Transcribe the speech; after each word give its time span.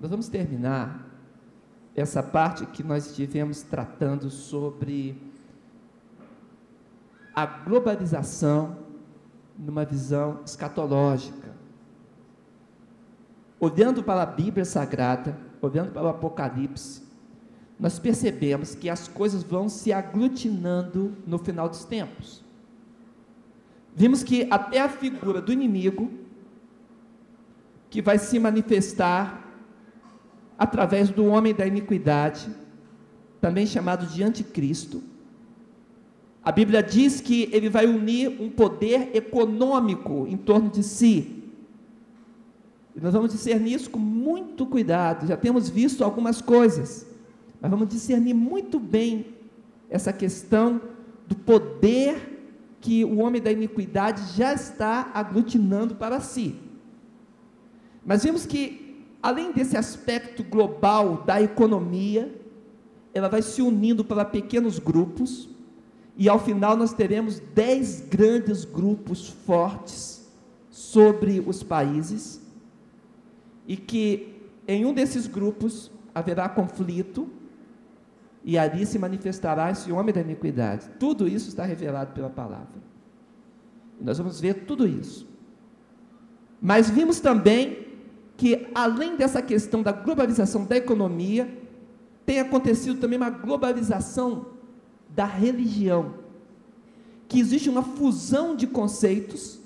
Nós 0.00 0.10
vamos 0.10 0.28
terminar 0.28 1.06
essa 1.94 2.22
parte 2.22 2.64
que 2.64 2.82
nós 2.82 3.06
estivemos 3.06 3.62
tratando 3.62 4.30
sobre 4.30 5.20
a 7.34 7.44
globalização 7.44 8.78
numa 9.58 9.84
visão 9.84 10.40
escatológica. 10.44 11.50
Olhando 13.60 14.02
para 14.02 14.22
a 14.22 14.26
Bíblia 14.26 14.64
Sagrada, 14.64 15.36
olhando 15.60 15.92
para 15.92 16.04
o 16.04 16.08
Apocalipse, 16.08 17.02
nós 17.78 17.98
percebemos 17.98 18.74
que 18.74 18.88
as 18.88 19.06
coisas 19.06 19.42
vão 19.42 19.68
se 19.68 19.92
aglutinando 19.92 21.14
no 21.26 21.38
final 21.38 21.68
dos 21.68 21.84
tempos. 21.84 22.42
Vimos 23.94 24.22
que 24.22 24.48
até 24.50 24.80
a 24.80 24.88
figura 24.88 25.42
do 25.42 25.52
inimigo, 25.52 26.10
que 27.90 28.00
vai 28.00 28.18
se 28.18 28.38
manifestar 28.38 29.39
através 30.60 31.08
do 31.08 31.24
homem 31.24 31.54
da 31.54 31.66
iniquidade, 31.66 32.54
também 33.40 33.66
chamado 33.66 34.04
de 34.04 34.22
anticristo. 34.22 35.02
A 36.44 36.52
Bíblia 36.52 36.82
diz 36.82 37.18
que 37.18 37.48
ele 37.50 37.70
vai 37.70 37.86
unir 37.86 38.28
um 38.38 38.50
poder 38.50 39.10
econômico 39.14 40.26
em 40.28 40.36
torno 40.36 40.68
de 40.68 40.82
si. 40.82 41.44
E 42.94 43.00
nós 43.00 43.14
vamos 43.14 43.32
discernir 43.32 43.72
isso 43.72 43.88
com 43.88 43.98
muito 43.98 44.66
cuidado. 44.66 45.26
Já 45.26 45.34
temos 45.34 45.70
visto 45.70 46.04
algumas 46.04 46.42
coisas, 46.42 47.06
mas 47.58 47.70
vamos 47.70 47.88
discernir 47.88 48.34
muito 48.34 48.78
bem 48.78 49.28
essa 49.88 50.12
questão 50.12 50.78
do 51.26 51.36
poder 51.36 52.52
que 52.82 53.02
o 53.02 53.20
homem 53.20 53.40
da 53.40 53.50
iniquidade 53.50 54.36
já 54.36 54.52
está 54.52 55.10
aglutinando 55.14 55.94
para 55.94 56.20
si. 56.20 56.54
Mas 58.04 58.24
vimos 58.24 58.44
que, 58.44 58.79
além 59.22 59.52
desse 59.52 59.76
aspecto 59.76 60.42
global 60.42 61.22
da 61.24 61.40
economia, 61.40 62.34
ela 63.12 63.28
vai 63.28 63.42
se 63.42 63.60
unindo 63.60 64.04
para 64.04 64.24
pequenos 64.24 64.78
grupos, 64.78 65.48
e 66.16 66.28
ao 66.28 66.38
final 66.38 66.76
nós 66.76 66.92
teremos 66.92 67.38
dez 67.38 68.00
grandes 68.00 68.64
grupos 68.64 69.28
fortes 69.28 70.30
sobre 70.70 71.42
os 71.44 71.62
países, 71.62 72.40
e 73.66 73.76
que 73.76 74.34
em 74.66 74.84
um 74.84 74.92
desses 74.92 75.26
grupos 75.26 75.90
haverá 76.14 76.48
conflito, 76.48 77.28
e 78.42 78.56
ali 78.56 78.86
se 78.86 78.98
manifestará 78.98 79.70
esse 79.70 79.92
homem 79.92 80.14
da 80.14 80.20
iniquidade. 80.22 80.88
Tudo 80.98 81.28
isso 81.28 81.48
está 81.48 81.64
revelado 81.64 82.12
pela 82.14 82.30
palavra. 82.30 82.80
Nós 84.00 84.16
vamos 84.16 84.40
ver 84.40 84.64
tudo 84.64 84.86
isso. 84.86 85.28
Mas 86.60 86.88
vimos 86.88 87.20
também 87.20 87.89
que, 88.40 88.66
além 88.74 89.16
dessa 89.16 89.42
questão 89.42 89.82
da 89.82 89.92
globalização 89.92 90.64
da 90.64 90.74
economia, 90.74 91.46
tem 92.24 92.40
acontecido 92.40 92.98
também 92.98 93.18
uma 93.18 93.28
globalização 93.28 94.46
da 95.10 95.26
religião. 95.26 96.14
Que 97.28 97.38
existe 97.38 97.68
uma 97.68 97.82
fusão 97.82 98.56
de 98.56 98.66
conceitos, 98.66 99.60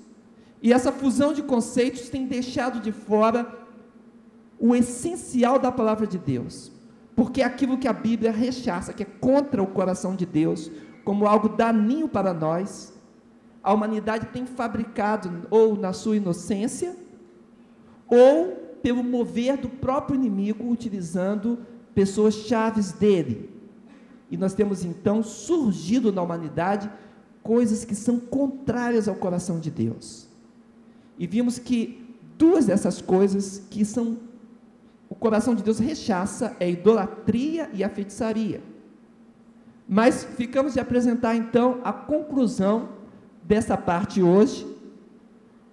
e 0.61 0.73
essa 0.73 0.91
fusão 0.91 1.31
de 1.31 1.41
conceitos 1.41 2.09
tem 2.09 2.25
deixado 2.25 2.81
de 2.81 2.91
fora 2.91 3.47
o 4.59 4.75
essencial 4.75 5.57
da 5.57 5.71
palavra 5.71 6.05
de 6.05 6.17
Deus 6.17 6.75
porque 7.15 7.41
é 7.41 7.45
aquilo 7.45 7.77
que 7.77 7.87
a 7.87 7.93
Bíblia 7.93 8.29
rechaça, 8.29 8.91
que 8.91 9.03
é 9.03 9.05
contra 9.05 9.63
o 9.63 9.67
coração 9.67 10.17
de 10.17 10.25
Deus, 10.25 10.69
como 11.05 11.25
algo 11.25 11.47
daninho 11.47 12.09
para 12.09 12.33
nós, 12.33 12.93
a 13.63 13.73
humanidade 13.73 14.25
tem 14.27 14.45
fabricado 14.45 15.47
ou 15.49 15.77
na 15.77 15.93
sua 15.93 16.17
inocência, 16.17 16.93
ou 18.09 18.64
pelo 18.85 19.03
mover 19.03 19.57
do 19.57 19.67
próprio 19.67 20.15
inimigo, 20.15 20.69
utilizando 20.69 21.57
pessoas 21.95 22.35
chaves 22.35 22.91
dele. 22.91 23.49
E 24.29 24.37
nós 24.37 24.53
temos 24.53 24.85
então 24.85 25.23
surgido 25.23 26.11
na 26.11 26.21
humanidade 26.21 26.87
coisas 27.41 27.83
que 27.83 27.95
são 27.95 28.19
contrárias 28.19 29.07
ao 29.07 29.15
coração 29.15 29.59
de 29.59 29.71
Deus. 29.71 30.27
E 31.17 31.25
vimos 31.25 31.57
que 31.57 32.15
duas 32.37 32.67
dessas 32.67 33.01
coisas 33.01 33.63
que 33.71 33.83
são 33.83 34.19
o 35.09 35.15
coração 35.15 35.55
de 35.55 35.63
Deus 35.63 35.79
rechaça 35.79 36.55
é 36.59 36.65
a 36.65 36.69
idolatria 36.69 37.67
e 37.73 37.83
a 37.83 37.89
feitiçaria. 37.89 38.61
Mas 39.89 40.23
ficamos 40.23 40.73
de 40.73 40.79
apresentar 40.79 41.35
então 41.35 41.81
a 41.83 41.91
conclusão 41.91 42.89
dessa 43.41 43.75
parte 43.75 44.21
hoje, 44.21 44.74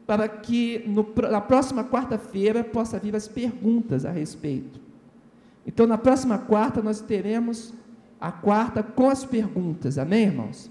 para 0.06 0.28
que 0.28 0.82
no, 0.86 1.06
na 1.30 1.40
próxima 1.40 1.84
quarta-feira 1.84 2.64
possa 2.64 2.98
vir 2.98 3.14
as 3.14 3.28
perguntas 3.28 4.04
a 4.04 4.10
respeito. 4.10 4.80
Então, 5.66 5.86
na 5.86 5.96
próxima 5.96 6.38
quarta, 6.38 6.82
nós 6.82 7.00
teremos 7.00 7.72
a 8.20 8.32
quarta 8.32 8.82
com 8.82 9.08
as 9.08 9.24
perguntas, 9.24 9.98
amém, 9.98 10.24
irmãos? 10.24 10.70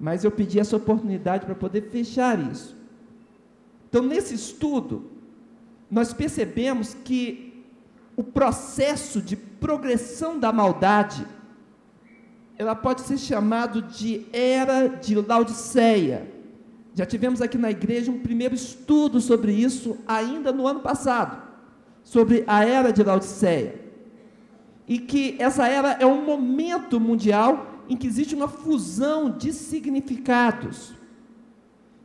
Mas 0.00 0.24
eu 0.24 0.30
pedi 0.30 0.58
essa 0.58 0.76
oportunidade 0.76 1.44
para 1.44 1.54
poder 1.54 1.90
fechar 1.90 2.38
isso. 2.38 2.76
Então, 3.88 4.02
nesse 4.02 4.34
estudo, 4.34 5.10
nós 5.90 6.12
percebemos 6.12 6.94
que 6.94 7.64
o 8.16 8.22
processo 8.22 9.20
de 9.20 9.36
progressão 9.36 10.38
da 10.38 10.52
maldade, 10.52 11.26
ela 12.56 12.74
pode 12.74 13.02
ser 13.02 13.18
chamado 13.18 13.82
de 13.82 14.26
era 14.32 14.88
de 14.88 15.14
Laodiceia. 15.14 16.37
Já 16.98 17.06
tivemos 17.06 17.40
aqui 17.40 17.56
na 17.56 17.70
igreja 17.70 18.10
um 18.10 18.18
primeiro 18.18 18.56
estudo 18.56 19.20
sobre 19.20 19.52
isso 19.52 19.96
ainda 20.04 20.50
no 20.50 20.66
ano 20.66 20.80
passado, 20.80 21.40
sobre 22.02 22.42
a 22.44 22.64
era 22.64 22.92
de 22.92 23.04
Laodiceia. 23.04 23.80
E 24.84 24.98
que 24.98 25.36
essa 25.38 25.68
era 25.68 25.92
é 25.92 26.04
um 26.04 26.24
momento 26.24 26.98
mundial 26.98 27.84
em 27.88 27.96
que 27.96 28.04
existe 28.04 28.34
uma 28.34 28.48
fusão 28.48 29.30
de 29.30 29.52
significados. 29.52 30.92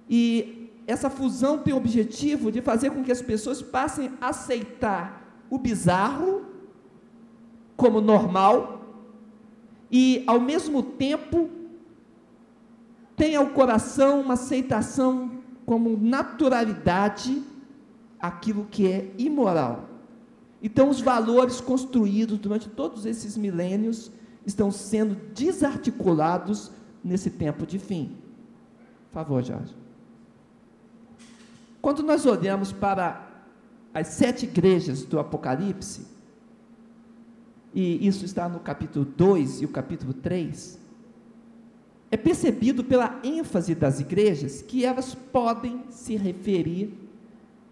E 0.07 0.69
essa 0.85 1.09
fusão 1.09 1.57
tem 1.57 1.73
o 1.73 1.77
objetivo 1.77 2.51
de 2.51 2.61
fazer 2.61 2.91
com 2.91 3.03
que 3.03 3.11
as 3.11 3.19
pessoas 3.19 3.63
passem 3.63 4.11
a 4.21 4.27
aceitar 4.27 5.43
o 5.49 5.57
bizarro 5.57 6.45
como 7.75 7.99
normal 7.99 8.85
e, 9.91 10.23
ao 10.27 10.39
mesmo 10.39 10.83
tempo, 10.83 11.49
tenha 13.15 13.41
o 13.41 13.51
coração 13.51 14.21
uma 14.21 14.33
aceitação 14.33 15.43
como 15.65 15.97
naturalidade 15.97 17.43
aquilo 18.19 18.65
que 18.65 18.87
é 18.87 19.11
imoral. 19.17 19.89
Então, 20.61 20.89
os 20.89 21.01
valores 21.01 21.59
construídos 21.59 22.39
durante 22.39 22.69
todos 22.69 23.05
esses 23.05 23.35
milênios 23.35 24.11
estão 24.45 24.71
sendo 24.71 25.15
desarticulados 25.33 26.71
nesse 27.03 27.29
tempo 27.29 27.65
de 27.65 27.77
fim. 27.77 28.15
Por 29.11 29.15
favor, 29.15 29.43
Jorge. 29.43 29.75
Quando 31.81 32.01
nós 32.01 32.25
olhamos 32.25 32.71
para 32.71 33.27
as 33.93 34.07
sete 34.07 34.45
igrejas 34.45 35.03
do 35.03 35.19
Apocalipse, 35.19 36.07
e 37.73 38.07
isso 38.07 38.23
está 38.23 38.47
no 38.47 38.59
capítulo 38.59 39.03
2 39.03 39.63
e 39.63 39.65
o 39.65 39.69
capítulo 39.69 40.13
3, 40.13 40.79
é 42.13 42.17
percebido 42.17 42.83
pela 42.83 43.19
ênfase 43.23 43.73
das 43.73 43.99
igrejas 43.99 44.61
que 44.61 44.85
elas 44.85 45.15
podem 45.15 45.83
se 45.89 46.15
referir 46.15 46.93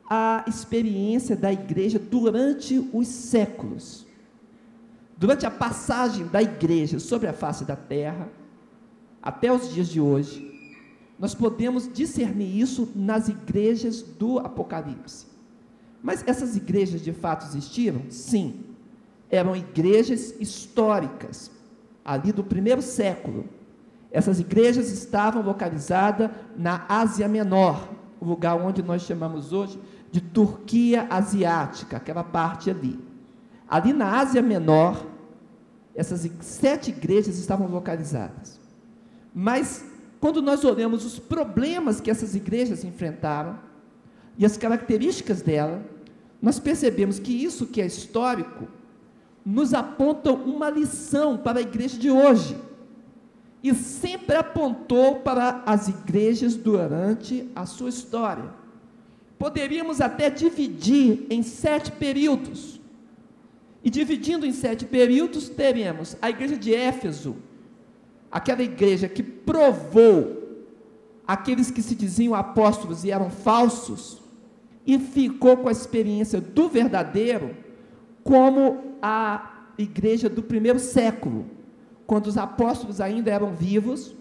à 0.10 0.44
experiência 0.48 1.36
da 1.36 1.54
igreja 1.54 2.00
durante 2.00 2.90
os 2.92 3.08
séculos. 3.08 4.04
Durante 5.16 5.46
a 5.46 5.52
passagem 5.52 6.26
da 6.26 6.42
igreja 6.42 6.98
sobre 6.98 7.28
a 7.28 7.34
face 7.34 7.64
da 7.66 7.76
terra, 7.76 8.30
até 9.22 9.54
os 9.54 9.72
dias 9.72 9.88
de 9.88 10.02
hoje, 10.02 10.76
nós 11.20 11.36
podemos 11.36 11.88
discernir 11.88 12.60
isso 12.60 12.92
nas 12.96 13.30
igrejas 13.30 14.02
do 14.02 14.40
Apocalipse. 14.40 15.28
Mas 16.02 16.24
essas 16.26 16.56
igrejas 16.56 17.04
de 17.04 17.14
fato 17.14 17.46
existiram? 17.46 18.02
Sim. 18.10 18.62
Eram 19.30 19.56
igrejas 19.56 20.34
históricas, 20.40 21.52
ali 22.04 22.32
do 22.32 22.44
primeiro 22.44 22.82
século. 22.82 23.61
Essas 24.12 24.40
igrejas 24.40 24.92
estavam 24.92 25.42
localizadas 25.42 26.30
na 26.58 26.86
Ásia 26.90 27.28
Menor, 27.28 27.90
o 28.20 28.26
lugar 28.26 28.56
onde 28.56 28.84
nós 28.84 29.04
chamamos 29.04 29.54
hoje 29.54 29.80
de 30.12 30.20
Turquia 30.20 31.08
Asiática, 31.10 31.98
aquela 31.98 32.24
parte 32.24 32.70
ali. 32.70 33.00
Ali 33.68 33.94
na 33.94 34.20
Ásia 34.20 34.42
Menor, 34.42 35.06
essas 35.96 36.30
sete 36.42 36.90
igrejas 36.92 37.38
estavam 37.38 37.68
localizadas. 37.68 38.60
Mas, 39.34 39.86
quando 40.20 40.42
nós 40.42 40.66
olhamos 40.66 41.06
os 41.06 41.18
problemas 41.18 42.02
que 42.02 42.12
essas 42.12 42.36
igrejas 42.36 42.84
enfrentaram, 42.84 43.58
e 44.38 44.46
as 44.46 44.58
características 44.58 45.42
dela, 45.42 45.84
nós 46.42 46.60
percebemos 46.60 47.20
que 47.20 47.32
isso 47.32 47.68
que 47.68 47.82
é 47.82 47.86
histórico 47.86 48.68
nos 49.46 49.74
aponta 49.74 50.32
uma 50.32 50.70
lição 50.70 51.38
para 51.38 51.60
a 51.60 51.62
igreja 51.62 51.98
de 51.98 52.10
hoje. 52.12 52.58
E 53.64 53.74
sempre 53.76 54.36
apontou 54.36 55.20
para 55.20 55.64
as 55.66 55.88
igrejas 55.88 56.56
durante 56.56 57.48
a 57.56 57.66
sua 57.66 57.90
história. 57.90 58.46
Poderíamos 59.38 60.02
até 60.02 60.30
dividir 60.30 61.26
em 61.30 61.44
sete 61.44 61.92
períodos 61.92 62.82
E 63.84 63.90
dividindo 63.90 64.46
em 64.46 64.52
sete 64.52 64.86
períodos, 64.86 65.50
teremos 65.50 66.16
a 66.22 66.30
igreja 66.30 66.56
de 66.56 66.74
Éfeso, 66.74 67.36
aquela 68.32 68.62
igreja 68.62 69.10
que 69.10 69.24
provou 69.24 70.40
aqueles 71.26 71.72
que 71.72 71.82
se 71.82 71.96
diziam 71.96 72.36
apóstolos 72.36 73.04
e 73.04 73.12
eram 73.12 73.30
falsos, 73.30 74.22
e 74.86 75.00
ficou 75.00 75.58
com 75.58 75.70
a 75.70 75.72
experiência 75.72 76.40
do 76.40 76.70
verdadeiro, 76.70 77.56
como 78.24 78.96
a 79.02 79.72
igreja 79.78 80.30
do 80.30 80.44
primeiro 80.44 80.78
século, 80.78 81.46
quando 82.12 82.28
os 82.28 82.38
apóstolos 82.38 83.00
ainda 83.00 83.32
eram 83.32 83.54
vivos 83.54 84.14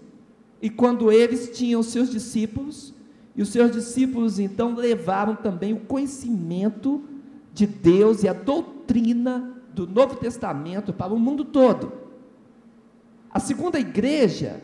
e 0.62 0.70
quando 0.70 1.10
eles 1.10 1.50
tinham 1.58 1.82
seus 1.82 2.08
discípulos, 2.08 2.94
e 3.34 3.42
os 3.42 3.48
seus 3.48 3.72
discípulos 3.72 4.38
então 4.38 4.76
levaram 4.76 5.34
também 5.34 5.72
o 5.72 5.80
conhecimento 5.80 7.02
de 7.52 7.66
Deus 7.66 8.22
e 8.22 8.28
a 8.28 8.32
doutrina 8.32 9.60
do 9.74 9.88
Novo 9.88 10.14
Testamento 10.14 10.92
para 10.92 11.12
o 11.12 11.18
mundo 11.18 11.44
todo. 11.44 11.92
A 13.28 13.40
segunda 13.40 13.80
igreja, 13.80 14.62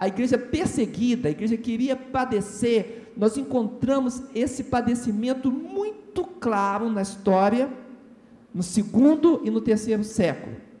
a 0.00 0.08
igreja 0.08 0.36
perseguida, 0.36 1.28
a 1.28 1.30
igreja 1.30 1.56
que 1.56 1.70
iria 1.70 1.94
padecer, 1.94 3.12
nós 3.16 3.36
encontramos 3.36 4.20
esse 4.34 4.64
padecimento 4.64 5.48
muito 5.48 6.24
claro 6.24 6.90
na 6.90 7.02
história, 7.02 7.72
no 8.52 8.64
segundo 8.64 9.42
e 9.44 9.50
no 9.50 9.60
terceiro 9.60 10.02
século. 10.02 10.73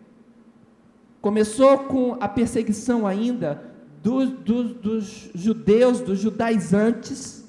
Começou 1.24 1.78
com 1.78 2.18
a 2.20 2.28
perseguição 2.28 3.06
ainda 3.06 3.62
dos, 4.02 4.28
dos, 4.28 4.74
dos 4.74 5.30
judeus, 5.34 6.00
dos 6.02 6.18
judaizantes, 6.18 7.46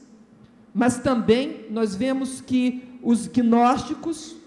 mas 0.74 0.98
também 1.00 1.66
nós 1.70 1.94
vemos 1.94 2.40
que 2.40 2.98
os 3.04 3.28
gnósticos 3.28 4.38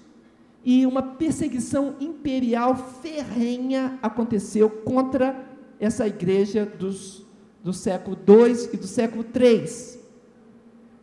e 0.65 0.87
uma 0.87 1.03
perseguição 1.03 1.97
imperial 2.01 2.75
ferrenha 3.03 3.99
aconteceu 4.01 4.71
contra 4.71 5.39
essa 5.79 6.07
igreja 6.07 6.65
dos, 6.65 7.23
do 7.63 7.75
século 7.75 8.17
II 8.27 8.71
e 8.73 8.79
do 8.79 8.87
século 8.87 9.23
III. 9.23 10.01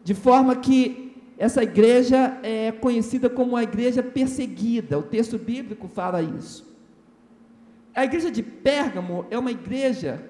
De 0.03 0.15
forma 0.15 0.55
que 0.55 1.13
essa 1.37 1.61
igreja 1.61 2.39
é 2.41 2.71
conhecida 2.71 3.29
como 3.29 3.55
a 3.55 3.61
igreja 3.61 4.01
perseguida, 4.01 4.97
o 4.97 5.03
texto 5.03 5.37
bíblico 5.37 5.87
fala 5.87 6.23
isso. 6.23 6.64
A 7.95 8.03
igreja 8.03 8.29
de 8.29 8.43
Pérgamo 8.43 9.25
é 9.31 9.39
uma 9.39 9.51
igreja 9.51 10.21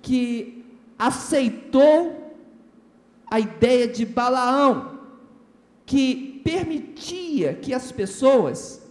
que 0.00 0.64
aceitou 0.98 2.34
a 3.30 3.38
ideia 3.38 3.86
de 3.86 4.06
Balaão, 4.06 4.98
que 5.84 6.40
permitia 6.42 7.54
que 7.54 7.74
as 7.74 7.92
pessoas 7.92 8.82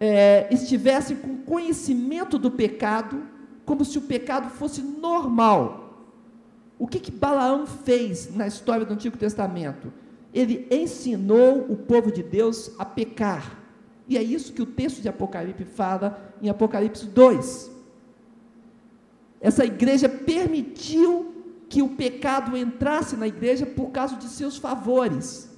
é, 0.00 0.48
estivessem 0.50 1.16
com 1.16 1.36
conhecimento 1.36 2.38
do 2.38 2.50
pecado, 2.50 3.22
como 3.66 3.84
se 3.84 3.98
o 3.98 4.02
pecado 4.02 4.48
fosse 4.48 4.80
normal. 4.80 6.08
O 6.78 6.86
que, 6.86 6.98
que 6.98 7.10
Balaão 7.10 7.66
fez 7.66 8.34
na 8.34 8.46
história 8.46 8.86
do 8.86 8.94
Antigo 8.94 9.16
Testamento? 9.16 9.92
Ele 10.32 10.66
ensinou 10.70 11.70
o 11.70 11.76
povo 11.76 12.10
de 12.10 12.22
Deus 12.22 12.72
a 12.78 12.84
pecar. 12.84 13.63
E 14.08 14.18
é 14.18 14.22
isso 14.22 14.52
que 14.52 14.62
o 14.62 14.66
texto 14.66 15.00
de 15.00 15.08
Apocalipse 15.08 15.64
fala 15.64 16.34
em 16.42 16.48
Apocalipse 16.48 17.06
2. 17.06 17.70
Essa 19.40 19.64
igreja 19.64 20.08
permitiu 20.08 21.34
que 21.68 21.82
o 21.82 21.88
pecado 21.88 22.56
entrasse 22.56 23.16
na 23.16 23.26
igreja 23.26 23.66
por 23.66 23.90
causa 23.90 24.16
de 24.16 24.24
seus 24.24 24.56
favores. 24.56 25.50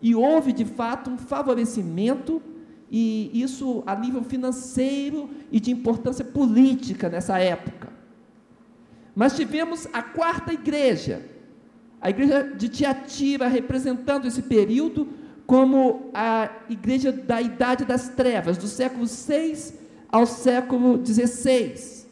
E 0.00 0.14
houve 0.14 0.52
de 0.52 0.64
fato 0.64 1.10
um 1.10 1.18
favorecimento, 1.18 2.42
e 2.90 3.30
isso 3.32 3.82
a 3.86 3.96
nível 3.96 4.22
financeiro 4.22 5.28
e 5.50 5.58
de 5.58 5.70
importância 5.70 6.24
política 6.24 7.08
nessa 7.08 7.38
época. 7.38 7.88
Mas 9.14 9.34
tivemos 9.34 9.88
a 9.92 10.02
quarta 10.02 10.52
igreja, 10.52 11.22
a 12.00 12.10
igreja 12.10 12.42
de 12.42 12.68
Tiatira, 12.68 13.48
representando 13.48 14.26
esse 14.26 14.42
período, 14.42 15.08
como 15.46 16.10
a 16.12 16.50
igreja 16.68 17.12
da 17.12 17.40
Idade 17.40 17.84
das 17.84 18.08
Trevas, 18.08 18.58
do 18.58 18.66
século 18.66 19.06
6 19.06 19.74
ao 20.10 20.26
século 20.26 20.98
16, 20.98 22.08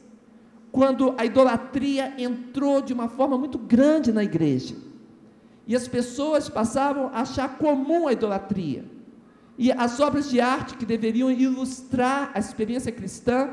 quando 0.71 1.15
a 1.19 1.25
idolatria 1.25 2.15
entrou 2.19 2.81
de 2.81 2.93
uma 2.93 3.09
forma 3.09 3.37
muito 3.37 3.59
grande 3.59 4.13
na 4.13 4.23
igreja. 4.23 4.77
E 5.67 5.75
as 5.75 5.89
pessoas 5.89 6.49
passavam 6.49 7.09
a 7.13 7.23
achar 7.23 7.57
comum 7.57 8.07
a 8.07 8.13
idolatria. 8.13 8.85
E 9.57 9.73
as 9.73 10.01
obras 10.01 10.29
de 10.29 10.41
arte 10.41 10.77
que 10.77 10.85
deveriam 10.85 11.31
ilustrar 11.31 12.31
a 12.35 12.39
experiência 12.39 12.93
cristã 12.93 13.51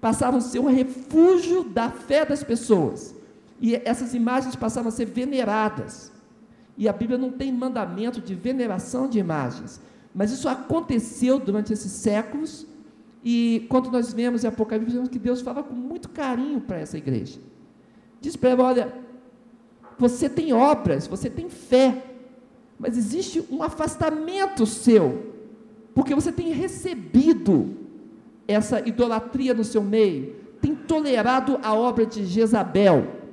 passavam 0.00 0.38
a 0.38 0.42
ser 0.42 0.58
um 0.58 0.66
refúgio 0.66 1.64
da 1.64 1.90
fé 1.90 2.24
das 2.24 2.44
pessoas. 2.44 3.14
E 3.60 3.74
essas 3.76 4.12
imagens 4.12 4.54
passavam 4.56 4.88
a 4.88 4.92
ser 4.92 5.06
veneradas. 5.06 6.12
E 6.76 6.88
a 6.88 6.92
Bíblia 6.92 7.18
não 7.18 7.30
tem 7.30 7.52
mandamento 7.52 8.20
de 8.20 8.34
veneração 8.34 9.08
de 9.08 9.18
imagens. 9.18 9.80
Mas 10.14 10.32
isso 10.32 10.48
aconteceu 10.48 11.38
durante 11.38 11.72
esses 11.72 11.92
séculos. 11.92 12.66
E 13.24 13.66
quando 13.68 13.90
nós 13.90 14.12
vemos 14.12 14.44
em 14.44 14.48
Apocalipse, 14.48 14.94
vemos 14.94 15.08
que 15.08 15.18
Deus 15.18 15.40
fala 15.40 15.62
com 15.62 15.74
muito 15.74 16.08
carinho 16.08 16.60
para 16.60 16.78
essa 16.78 16.98
igreja. 16.98 17.38
Diz 18.20 18.36
para 18.36 18.50
ela: 18.50 18.64
olha, 18.64 18.94
você 19.98 20.28
tem 20.28 20.52
obras, 20.52 21.06
você 21.06 21.30
tem 21.30 21.48
fé, 21.48 22.04
mas 22.78 22.98
existe 22.98 23.44
um 23.50 23.62
afastamento 23.62 24.66
seu, 24.66 25.32
porque 25.94 26.14
você 26.14 26.32
tem 26.32 26.52
recebido 26.52 27.76
essa 28.46 28.86
idolatria 28.86 29.54
no 29.54 29.64
seu 29.64 29.82
meio, 29.82 30.36
tem 30.60 30.74
tolerado 30.74 31.58
a 31.62 31.74
obra 31.74 32.04
de 32.04 32.24
Jezabel 32.26 33.23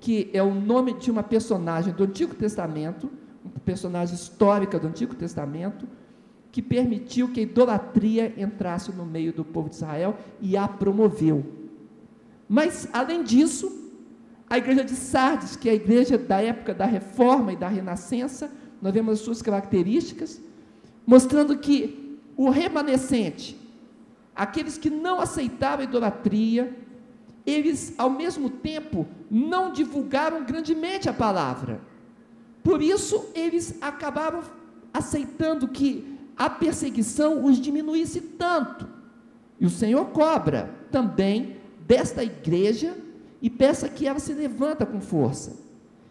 que 0.00 0.30
é 0.32 0.42
o 0.42 0.54
nome 0.54 0.94
de 0.94 1.10
uma 1.10 1.22
personagem 1.22 1.92
do 1.92 2.04
Antigo 2.04 2.34
Testamento, 2.34 3.10
uma 3.44 3.60
personagem 3.64 4.14
histórica 4.14 4.78
do 4.78 4.86
Antigo 4.86 5.14
Testamento, 5.14 5.88
que 6.50 6.62
permitiu 6.62 7.28
que 7.28 7.40
a 7.40 7.42
idolatria 7.42 8.32
entrasse 8.36 8.92
no 8.92 9.04
meio 9.04 9.32
do 9.32 9.44
povo 9.44 9.68
de 9.68 9.76
Israel 9.76 10.16
e 10.40 10.56
a 10.56 10.66
promoveu. 10.66 11.44
Mas, 12.48 12.88
além 12.92 13.22
disso, 13.22 13.90
a 14.48 14.56
igreja 14.56 14.84
de 14.84 14.94
Sardes, 14.94 15.56
que 15.56 15.68
é 15.68 15.72
a 15.72 15.74
igreja 15.74 16.16
da 16.16 16.40
época 16.40 16.72
da 16.72 16.86
reforma 16.86 17.52
e 17.52 17.56
da 17.56 17.68
renascença, 17.68 18.50
nós 18.80 18.94
vemos 18.94 19.14
as 19.14 19.20
suas 19.20 19.42
características, 19.42 20.40
mostrando 21.06 21.58
que 21.58 22.18
o 22.36 22.48
remanescente, 22.48 23.58
aqueles 24.34 24.78
que 24.78 24.88
não 24.88 25.20
aceitavam 25.20 25.80
a 25.80 25.88
idolatria, 25.88 26.74
eles, 27.46 27.94
ao 27.96 28.10
mesmo 28.10 28.50
tempo, 28.50 29.06
não 29.30 29.72
divulgaram 29.72 30.44
grandemente 30.44 31.08
a 31.08 31.12
palavra. 31.12 31.80
Por 32.62 32.82
isso, 32.82 33.26
eles 33.34 33.76
acabaram 33.80 34.42
aceitando 34.92 35.68
que 35.68 36.18
a 36.36 36.48
perseguição 36.48 37.44
os 37.44 37.58
diminuísse 37.58 38.20
tanto. 38.20 38.86
E 39.58 39.66
o 39.66 39.70
Senhor 39.70 40.06
cobra 40.06 40.70
também 40.90 41.56
desta 41.86 42.22
igreja 42.22 42.96
e 43.40 43.48
peça 43.48 43.88
que 43.88 44.06
ela 44.06 44.18
se 44.18 44.32
levanta 44.32 44.86
com 44.86 45.00
força. 45.00 45.56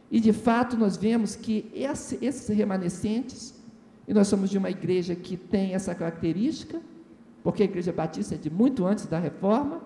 E 0.10 0.20
de 0.20 0.34
fato 0.34 0.78
nós 0.78 0.98
vemos 0.98 1.36
que 1.36 1.70
esse, 1.74 2.18
esses 2.22 2.48
remanescentes, 2.48 3.54
e 4.08 4.14
nós 4.14 4.28
somos 4.28 4.50
de 4.50 4.58
uma 4.58 4.70
igreja 4.70 5.16
que 5.16 5.36
tem 5.36 5.74
essa 5.74 5.94
característica, 5.94 6.82
porque 7.44 7.64
a 7.64 7.66
igreja 7.66 7.92
batista 7.92 8.36
é 8.36 8.38
de 8.38 8.50
muito 8.50 8.86
antes 8.86 9.06
da 9.06 9.20
reforma, 9.20 9.82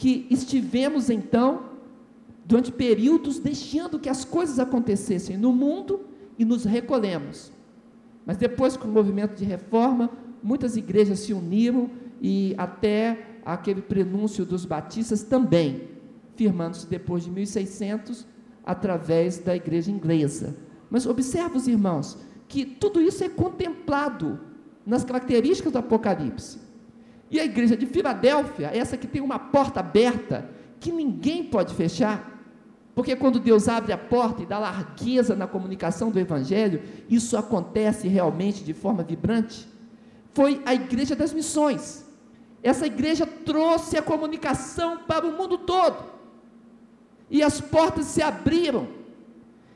que 0.00 0.26
estivemos 0.30 1.10
então, 1.10 1.64
durante 2.46 2.72
períodos, 2.72 3.38
deixando 3.38 3.98
que 3.98 4.08
as 4.08 4.24
coisas 4.24 4.58
acontecessem 4.58 5.36
no 5.36 5.52
mundo 5.52 6.00
e 6.38 6.44
nos 6.44 6.64
recolhemos. 6.64 7.52
Mas 8.24 8.38
depois, 8.38 8.78
com 8.78 8.88
o 8.88 8.90
movimento 8.90 9.36
de 9.36 9.44
reforma, 9.44 10.08
muitas 10.42 10.74
igrejas 10.74 11.18
se 11.18 11.34
uniram 11.34 11.90
e 12.18 12.54
até 12.56 13.40
aquele 13.44 13.82
prenúncio 13.82 14.46
dos 14.46 14.64
batistas 14.64 15.22
também, 15.22 15.90
firmando-se 16.34 16.86
depois 16.86 17.24
de 17.24 17.30
1600 17.30 18.26
através 18.64 19.36
da 19.36 19.54
igreja 19.54 19.90
inglesa. 19.90 20.56
Mas 20.88 21.04
observa 21.04 21.58
os 21.58 21.68
irmãos 21.68 22.16
que 22.48 22.64
tudo 22.64 23.02
isso 23.02 23.22
é 23.22 23.28
contemplado 23.28 24.40
nas 24.86 25.04
características 25.04 25.70
do 25.70 25.78
Apocalipse. 25.78 26.69
E 27.30 27.38
a 27.38 27.44
igreja 27.44 27.76
de 27.76 27.86
Filadélfia, 27.86 28.70
essa 28.74 28.96
que 28.96 29.06
tem 29.06 29.22
uma 29.22 29.38
porta 29.38 29.78
aberta, 29.80 30.50
que 30.80 30.90
ninguém 30.90 31.44
pode 31.44 31.74
fechar, 31.74 32.30
porque 32.94 33.14
quando 33.14 33.38
Deus 33.38 33.68
abre 33.68 33.92
a 33.92 33.98
porta 33.98 34.42
e 34.42 34.46
dá 34.46 34.58
largueza 34.58 35.36
na 35.36 35.46
comunicação 35.46 36.10
do 36.10 36.18
Evangelho, 36.18 36.82
isso 37.08 37.36
acontece 37.36 38.08
realmente 38.08 38.64
de 38.64 38.74
forma 38.74 39.02
vibrante. 39.02 39.68
Foi 40.34 40.60
a 40.66 40.74
igreja 40.74 41.14
das 41.14 41.32
missões. 41.32 42.04
Essa 42.62 42.86
igreja 42.86 43.24
trouxe 43.24 43.96
a 43.96 44.02
comunicação 44.02 44.98
para 44.98 45.26
o 45.26 45.32
mundo 45.32 45.58
todo. 45.58 46.04
E 47.30 47.42
as 47.42 47.60
portas 47.60 48.06
se 48.06 48.20
abriram. 48.20 48.88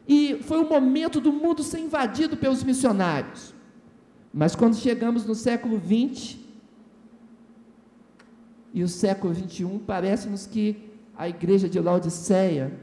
E 0.06 0.40
foi 0.42 0.58
o 0.58 0.68
momento 0.68 1.20
do 1.20 1.32
mundo 1.32 1.62
ser 1.62 1.78
invadido 1.78 2.36
pelos 2.36 2.62
missionários. 2.62 3.54
Mas 4.32 4.56
quando 4.56 4.74
chegamos 4.74 5.24
no 5.24 5.34
século 5.34 5.78
20 5.78 6.43
e 8.74 8.82
o 8.82 8.88
século 8.88 9.32
21, 9.32 9.78
parece-nos 9.78 10.48
que 10.48 10.90
a 11.16 11.28
igreja 11.28 11.68
de 11.68 11.78
Laodiceia 11.78 12.76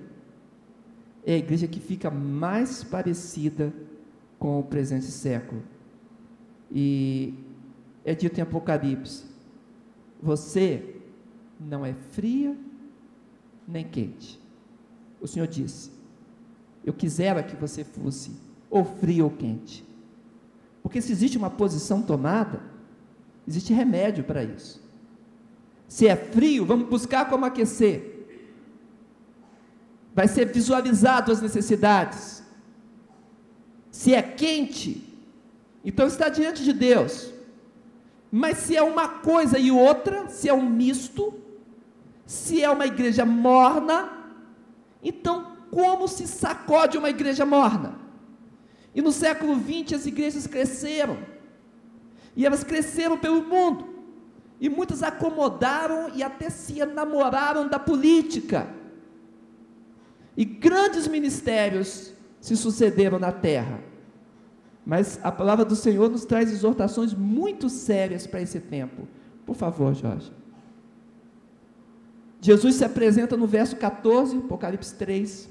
é 1.26 1.34
a 1.34 1.38
igreja 1.38 1.68
que 1.68 1.82
fica 1.82 2.10
mais 2.10 2.82
parecida 2.82 3.74
com 4.40 4.58
o 4.58 4.64
presente 4.64 5.08
século. 5.08 5.62
E 6.72 7.34
é 8.06 8.16
dito 8.16 8.38
em 8.40 8.42
Apocalipse: 8.42 9.26
você 10.24 10.96
não 11.60 11.86
é 11.86 11.94
fria 11.94 12.56
nem 13.68 13.84
quente. 13.84 14.40
O 15.20 15.28
Senhor 15.28 15.46
disse: 15.46 15.92
Eu 16.86 16.94
quisera 16.94 17.44
que 17.44 17.58
você 17.58 17.84
fosse 17.84 18.32
ou 18.70 18.86
frio 18.86 19.26
ou 19.26 19.32
quente. 19.32 19.86
Porque 20.82 21.02
se 21.02 21.12
existe 21.12 21.38
uma 21.38 21.50
posição 21.50 22.02
tomada, 22.02 22.62
existe 23.46 23.74
remédio 23.74 24.24
para 24.24 24.42
isso. 24.42 24.81
Se 25.92 26.08
é 26.08 26.16
frio, 26.16 26.66
vamos 26.66 26.88
buscar 26.88 27.28
como 27.28 27.44
aquecer. 27.44 28.26
Vai 30.16 30.26
ser 30.26 30.46
visualizado 30.46 31.34
as 31.34 31.42
necessidades. 31.42 32.42
Se 33.92 34.14
é 34.14 34.22
quente, 34.22 35.04
então 35.84 36.08
está 36.08 36.30
diante 36.30 36.64
de 36.64 36.72
Deus. 36.72 37.34
Mas 38.32 38.60
se 38.60 38.78
é 38.78 38.82
uma 38.82 39.10
coisa 39.10 39.60
e 39.60 39.70
outra, 39.70 40.30
se 40.30 40.48
é 40.48 40.54
um 40.54 40.66
misto, 40.66 41.34
se 42.26 42.64
é 42.64 42.70
uma 42.70 42.86
igreja 42.86 43.26
morna, 43.26 44.10
então 45.04 45.58
como 45.70 46.08
se 46.08 46.26
sacode 46.26 46.98
uma 46.98 47.10
igreja 47.10 47.46
morna? 47.46 48.00
E 48.96 49.02
no 49.02 49.12
século 49.12 49.60
XX 49.60 49.92
as 50.00 50.06
igrejas 50.06 50.48
cresceram, 50.48 51.18
e 52.34 52.46
elas 52.46 52.64
cresceram 52.64 53.18
pelo 53.18 53.44
mundo, 53.44 53.91
e 54.62 54.70
muitas 54.70 55.02
acomodaram 55.02 56.12
e 56.14 56.22
até 56.22 56.52
se 56.52 56.80
enamoraram 56.80 57.68
da 57.68 57.80
política, 57.80 58.70
e 60.38 60.46
grandes 60.46 61.08
ministérios 61.08 62.14
se 62.40 62.56
sucederam 62.56 63.18
na 63.18 63.32
terra. 63.32 63.80
Mas 64.86 65.20
a 65.24 65.32
palavra 65.32 65.66
do 65.66 65.76
Senhor 65.76 66.10
nos 66.10 66.26
traz 66.26 66.52
exortações 66.52 67.14
muito 67.14 67.70
sérias 67.70 68.26
para 68.26 68.42
esse 68.42 68.60
tempo. 68.60 69.08
Por 69.46 69.56
favor, 69.56 69.94
Jorge. 69.94 70.32
Jesus 72.40 72.76
se 72.76 72.86
apresenta 72.86 73.36
no 73.36 73.46
verso 73.46 73.76
14, 73.76 74.38
Apocalipse 74.38 74.96
3, 74.96 75.50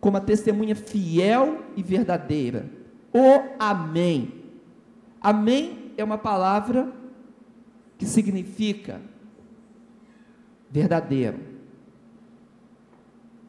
como 0.00 0.16
a 0.16 0.20
testemunha 0.20 0.74
fiel 0.74 1.62
e 1.76 1.82
verdadeira. 1.82 2.68
O 3.12 3.56
Amém. 3.58 4.44
Amém 5.20 5.92
é 5.96 6.04
uma 6.04 6.18
palavra 6.18 6.92
que 7.98 8.06
significa 8.06 9.00
verdadeiro. 10.70 11.38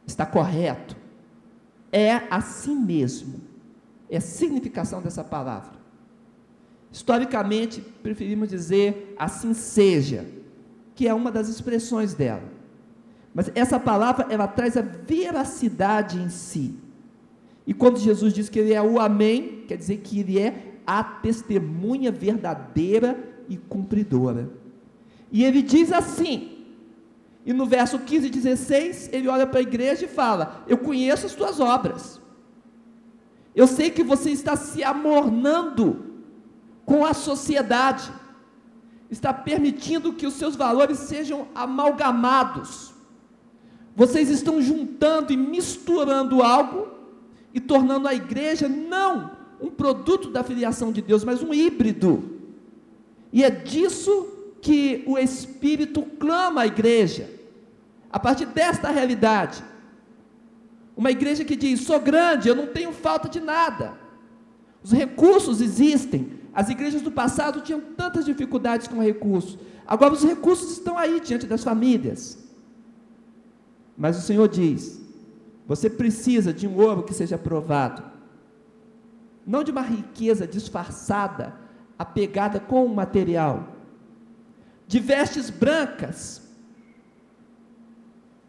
Está 0.06 0.26
correto. 0.26 0.96
É 1.92 2.12
assim 2.30 2.76
mesmo 2.76 3.50
é 4.10 4.16
a 4.16 4.20
significação 4.20 5.00
dessa 5.00 5.22
palavra. 5.22 5.78
Historicamente, 6.90 7.80
preferimos 7.80 8.48
dizer 8.48 9.14
assim 9.16 9.54
seja, 9.54 10.26
que 10.96 11.06
é 11.06 11.14
uma 11.14 11.30
das 11.30 11.48
expressões 11.48 12.12
dela. 12.12 12.42
Mas 13.32 13.50
essa 13.54 13.78
palavra, 13.78 14.26
ela 14.28 14.48
traz 14.48 14.76
a 14.76 14.82
veracidade 14.82 16.18
em 16.18 16.28
si. 16.28 16.74
E 17.64 17.72
quando 17.72 18.00
Jesus 18.00 18.34
diz 18.34 18.48
que 18.48 18.58
ele 18.58 18.72
é 18.72 18.82
o 18.82 18.98
Amém, 18.98 19.64
quer 19.68 19.76
dizer 19.76 19.98
que 19.98 20.18
ele 20.18 20.40
é 20.40 20.80
a 20.84 21.04
testemunha 21.04 22.10
verdadeira 22.10 23.29
e 23.50 23.58
cumpridora. 23.58 24.48
E 25.30 25.44
ele 25.44 25.60
diz 25.60 25.92
assim, 25.92 26.60
e 27.44 27.52
no 27.52 27.66
verso 27.66 27.98
15 27.98 28.26
e 28.26 28.30
16, 28.30 29.10
ele 29.12 29.28
olha 29.28 29.46
para 29.46 29.58
a 29.58 29.62
igreja 29.62 30.04
e 30.04 30.08
fala: 30.08 30.62
Eu 30.68 30.78
conheço 30.78 31.26
as 31.26 31.34
tuas 31.34 31.58
obras. 31.58 32.20
Eu 33.54 33.66
sei 33.66 33.90
que 33.90 34.04
você 34.04 34.30
está 34.30 34.56
se 34.56 34.84
amornando 34.84 36.04
com 36.84 37.04
a 37.04 37.12
sociedade, 37.12 38.10
está 39.10 39.32
permitindo 39.32 40.12
que 40.12 40.26
os 40.26 40.34
seus 40.34 40.54
valores 40.54 40.98
sejam 40.98 41.48
amalgamados. 41.54 42.94
Vocês 43.96 44.30
estão 44.30 44.62
juntando 44.62 45.32
e 45.32 45.36
misturando 45.36 46.42
algo 46.42 46.88
e 47.52 47.60
tornando 47.60 48.06
a 48.06 48.14
igreja 48.14 48.68
não 48.68 49.32
um 49.60 49.70
produto 49.70 50.30
da 50.30 50.42
filiação 50.42 50.92
de 50.92 51.02
Deus, 51.02 51.24
mas 51.24 51.42
um 51.42 51.52
híbrido. 51.52 52.39
E 53.32 53.44
é 53.44 53.50
disso 53.50 54.26
que 54.60 55.02
o 55.06 55.18
Espírito 55.18 56.02
clama 56.02 56.62
à 56.62 56.66
igreja. 56.66 57.30
A 58.10 58.18
partir 58.18 58.46
desta 58.46 58.90
realidade, 58.90 59.62
uma 60.96 61.10
igreja 61.10 61.44
que 61.44 61.56
diz: 61.56 61.82
sou 61.82 62.00
grande, 62.00 62.48
eu 62.48 62.54
não 62.54 62.66
tenho 62.66 62.92
falta 62.92 63.28
de 63.28 63.40
nada. 63.40 63.94
Os 64.82 64.92
recursos 64.92 65.60
existem. 65.60 66.40
As 66.52 66.68
igrejas 66.68 67.02
do 67.02 67.12
passado 67.12 67.60
tinham 67.60 67.80
tantas 67.96 68.24
dificuldades 68.24 68.88
com 68.88 69.00
recursos. 69.00 69.58
Agora 69.86 70.12
os 70.12 70.24
recursos 70.24 70.72
estão 70.72 70.98
aí 70.98 71.20
diante 71.20 71.46
das 71.46 71.62
famílias. 71.62 72.38
Mas 73.96 74.18
o 74.18 74.22
Senhor 74.22 74.48
diz: 74.48 75.00
você 75.66 75.88
precisa 75.88 76.52
de 76.52 76.66
um 76.66 76.76
ouro 76.76 77.04
que 77.04 77.14
seja 77.14 77.38
provado, 77.38 78.02
não 79.46 79.62
de 79.62 79.70
uma 79.70 79.82
riqueza 79.82 80.46
disfarçada, 80.46 81.54
apegada 82.00 82.58
com 82.58 82.86
o 82.86 82.94
material, 82.94 83.76
de 84.88 84.98
vestes 84.98 85.50
brancas, 85.50 86.40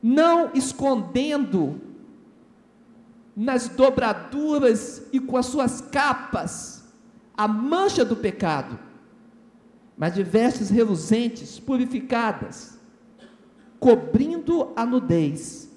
não 0.02 0.52
escondendo 0.54 1.82
nas 3.36 3.68
dobraduras 3.68 5.06
e 5.12 5.20
com 5.20 5.36
as 5.36 5.48
suas 5.48 5.82
capas 5.82 6.86
a 7.36 7.46
mancha 7.46 8.06
do 8.06 8.16
pecado, 8.16 8.80
mas 9.98 10.14
de 10.14 10.24
vestes 10.24 10.70
reluzentes, 10.70 11.60
purificadas, 11.60 12.80
cobrindo 13.82 14.72
a 14.78 14.86
nudez. 14.86 15.70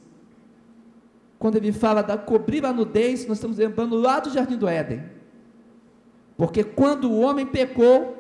Quando 1.40 1.56
ele 1.56 1.72
fala 1.72 2.02
da 2.02 2.16
cobrir 2.16 2.64
a 2.64 2.72
nudez, 2.72 3.26
nós 3.26 3.38
estamos 3.38 3.58
lembrando 3.58 3.96
lá 3.96 4.20
do 4.20 4.30
jardim 4.30 4.56
do 4.56 4.68
Éden. 4.68 5.13
Porque 6.36 6.64
quando 6.64 7.10
o 7.10 7.20
homem 7.20 7.46
pecou, 7.46 8.16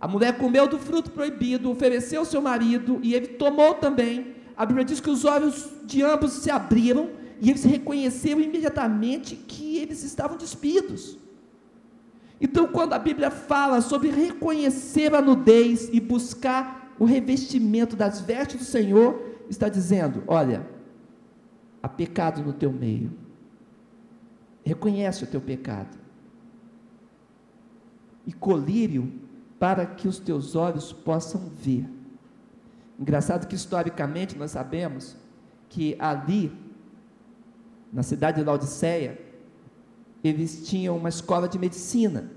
a 0.00 0.06
mulher 0.06 0.36
comeu 0.36 0.68
do 0.68 0.78
fruto 0.78 1.10
proibido, 1.10 1.70
ofereceu 1.70 2.20
ao 2.20 2.26
seu 2.26 2.42
marido 2.42 3.00
e 3.02 3.14
ele 3.14 3.28
tomou 3.28 3.74
também. 3.74 4.34
A 4.56 4.66
Bíblia 4.66 4.84
diz 4.84 5.00
que 5.00 5.10
os 5.10 5.24
olhos 5.24 5.70
de 5.84 6.02
ambos 6.02 6.32
se 6.32 6.50
abriram 6.50 7.10
e 7.40 7.50
eles 7.50 7.64
reconheceram 7.64 8.40
imediatamente 8.40 9.36
que 9.36 9.78
eles 9.78 10.02
estavam 10.02 10.36
despidos. 10.36 11.18
Então, 12.40 12.68
quando 12.68 12.92
a 12.92 12.98
Bíblia 12.98 13.30
fala 13.30 13.80
sobre 13.80 14.10
reconhecer 14.10 15.14
a 15.14 15.22
nudez 15.22 15.88
e 15.90 16.00
buscar 16.00 16.94
o 16.98 17.04
revestimento 17.04 17.96
das 17.96 18.20
vestes 18.20 18.58
do 18.58 18.64
Senhor, 18.64 19.22
está 19.48 19.68
dizendo: 19.68 20.22
olha, 20.26 20.66
há 21.82 21.88
pecado 21.88 22.42
no 22.42 22.52
teu 22.52 22.70
meio. 22.70 23.10
Reconhece 24.64 25.24
o 25.24 25.26
teu 25.26 25.40
pecado. 25.40 26.05
E 28.26 28.32
colírio 28.32 29.12
para 29.58 29.86
que 29.86 30.08
os 30.08 30.18
teus 30.18 30.54
olhos 30.54 30.92
possam 30.92 31.48
ver. 31.48 31.88
Engraçado 32.98 33.46
que 33.46 33.54
historicamente 33.54 34.36
nós 34.36 34.50
sabemos 34.50 35.16
que 35.68 35.96
ali 35.98 36.52
na 37.92 38.02
cidade 38.02 38.40
de 38.40 38.44
Laodiceia, 38.44 39.18
eles 40.22 40.68
tinham 40.68 40.96
uma 40.96 41.08
escola 41.08 41.48
de 41.48 41.58
medicina. 41.58 42.30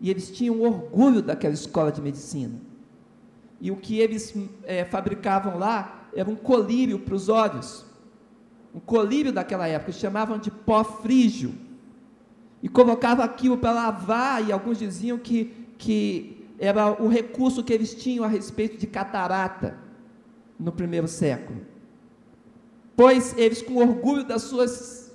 E 0.00 0.10
eles 0.10 0.30
tinham 0.30 0.60
orgulho 0.60 1.22
daquela 1.22 1.54
escola 1.54 1.90
de 1.90 2.00
medicina. 2.00 2.54
E 3.60 3.70
o 3.70 3.76
que 3.76 3.98
eles 3.98 4.34
é, 4.64 4.84
fabricavam 4.84 5.58
lá 5.58 6.08
era 6.14 6.28
um 6.28 6.36
colírio 6.36 6.98
para 6.98 7.14
os 7.14 7.28
olhos. 7.28 7.84
Um 8.74 8.80
colírio 8.80 9.32
daquela 9.32 9.66
época, 9.66 9.92
chamavam 9.92 10.38
de 10.38 10.50
pó 10.50 10.82
frígio. 10.82 11.54
E 12.62 12.68
colocavam 12.68 13.24
aquilo 13.24 13.58
para 13.58 13.72
lavar, 13.72 14.46
e 14.46 14.52
alguns 14.52 14.78
diziam 14.78 15.18
que, 15.18 15.52
que 15.78 16.46
era 16.58 17.02
o 17.02 17.08
recurso 17.08 17.64
que 17.64 17.72
eles 17.72 17.94
tinham 17.94 18.24
a 18.24 18.28
respeito 18.28 18.78
de 18.78 18.86
catarata 18.86 19.76
no 20.58 20.70
primeiro 20.70 21.08
século 21.08 21.72
pois 22.96 23.36
eles 23.36 23.62
com 23.62 23.76
orgulho 23.76 24.24
das 24.24 24.42
suas, 24.42 25.12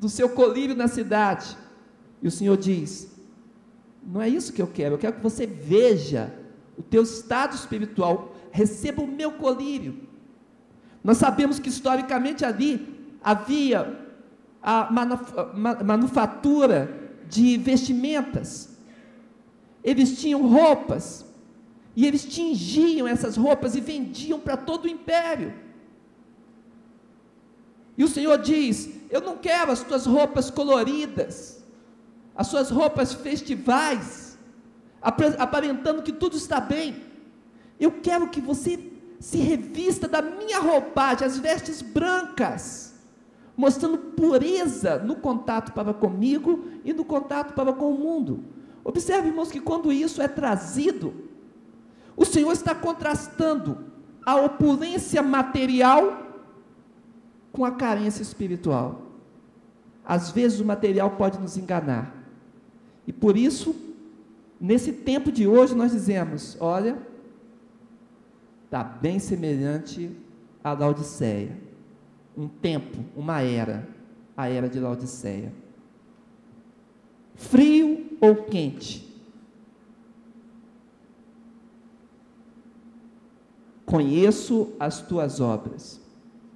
do 0.00 0.08
seu 0.08 0.28
colírio 0.28 0.74
na 0.74 0.88
cidade. 0.88 1.56
E 2.22 2.28
o 2.28 2.30
Senhor 2.30 2.56
diz: 2.56 3.12
Não 4.04 4.20
é 4.20 4.28
isso 4.28 4.52
que 4.52 4.62
eu 4.62 4.66
quero, 4.66 4.94
eu 4.94 4.98
quero 4.98 5.16
que 5.16 5.22
você 5.22 5.46
veja 5.46 6.34
o 6.76 6.82
teu 6.82 7.02
estado 7.02 7.54
espiritual, 7.54 8.34
receba 8.50 9.02
o 9.02 9.06
meu 9.06 9.32
colírio. 9.32 10.08
Nós 11.02 11.18
sabemos 11.18 11.58
que 11.58 11.68
historicamente 11.68 12.44
ali 12.44 13.16
havia 13.22 14.07
a 14.70 14.90
manufatura 15.82 16.94
de 17.26 17.56
vestimentas, 17.56 18.68
Eles 19.82 20.20
tinham 20.20 20.46
roupas, 20.46 21.24
e 21.96 22.04
eles 22.04 22.24
tingiam 22.26 23.08
essas 23.08 23.36
roupas 23.36 23.74
e 23.74 23.80
vendiam 23.80 24.38
para 24.38 24.58
todo 24.58 24.84
o 24.84 24.88
império. 24.88 25.54
E 27.96 28.04
o 28.04 28.08
Senhor 28.08 28.36
diz: 28.36 28.90
Eu 29.08 29.22
não 29.22 29.38
quero 29.38 29.72
as 29.72 29.82
tuas 29.82 30.04
roupas 30.04 30.50
coloridas, 30.50 31.64
as 32.36 32.48
suas 32.48 32.68
roupas 32.68 33.14
festivais, 33.14 34.36
aparentando 35.00 36.02
que 36.02 36.12
tudo 36.12 36.36
está 36.36 36.60
bem. 36.60 37.02
Eu 37.80 37.92
quero 38.02 38.28
que 38.28 38.40
você 38.40 38.78
se 39.18 39.38
revista 39.38 40.06
da 40.06 40.20
minha 40.20 40.58
roupagem, 40.60 41.26
as 41.26 41.38
vestes 41.38 41.80
brancas, 41.80 42.87
mostrando 43.58 43.98
pureza 43.98 45.00
no 45.00 45.16
contato 45.16 45.72
para 45.72 45.92
comigo 45.92 46.66
e 46.84 46.92
no 46.92 47.04
contato 47.04 47.54
para 47.54 47.72
com 47.72 47.92
o 47.92 47.98
mundo. 47.98 48.44
Observe, 48.84 49.30
irmãos, 49.30 49.50
que 49.50 49.60
quando 49.60 49.92
isso 49.92 50.22
é 50.22 50.28
trazido, 50.28 51.12
o 52.16 52.24
Senhor 52.24 52.52
está 52.52 52.72
contrastando 52.72 53.78
a 54.24 54.36
opulência 54.36 55.20
material 55.24 56.46
com 57.50 57.64
a 57.64 57.72
carência 57.72 58.22
espiritual. 58.22 59.02
Às 60.04 60.30
vezes 60.30 60.60
o 60.60 60.64
material 60.64 61.10
pode 61.16 61.40
nos 61.40 61.56
enganar. 61.56 62.14
E 63.08 63.12
por 63.12 63.36
isso, 63.36 63.74
nesse 64.60 64.92
tempo 64.92 65.32
de 65.32 65.48
hoje, 65.48 65.74
nós 65.74 65.90
dizemos: 65.90 66.56
olha, 66.60 66.96
está 68.66 68.84
bem 68.84 69.18
semelhante 69.18 70.16
à 70.62 70.72
Laodiceia. 70.72 71.67
Um 72.38 72.46
tempo, 72.46 73.04
uma 73.16 73.40
era, 73.40 73.88
a 74.36 74.48
era 74.48 74.68
de 74.68 74.78
Laodiceia. 74.78 75.52
Frio 77.34 78.16
ou 78.20 78.44
quente? 78.44 79.06
Conheço 83.84 84.72
as 84.78 85.00
tuas 85.00 85.40
obras, 85.40 86.00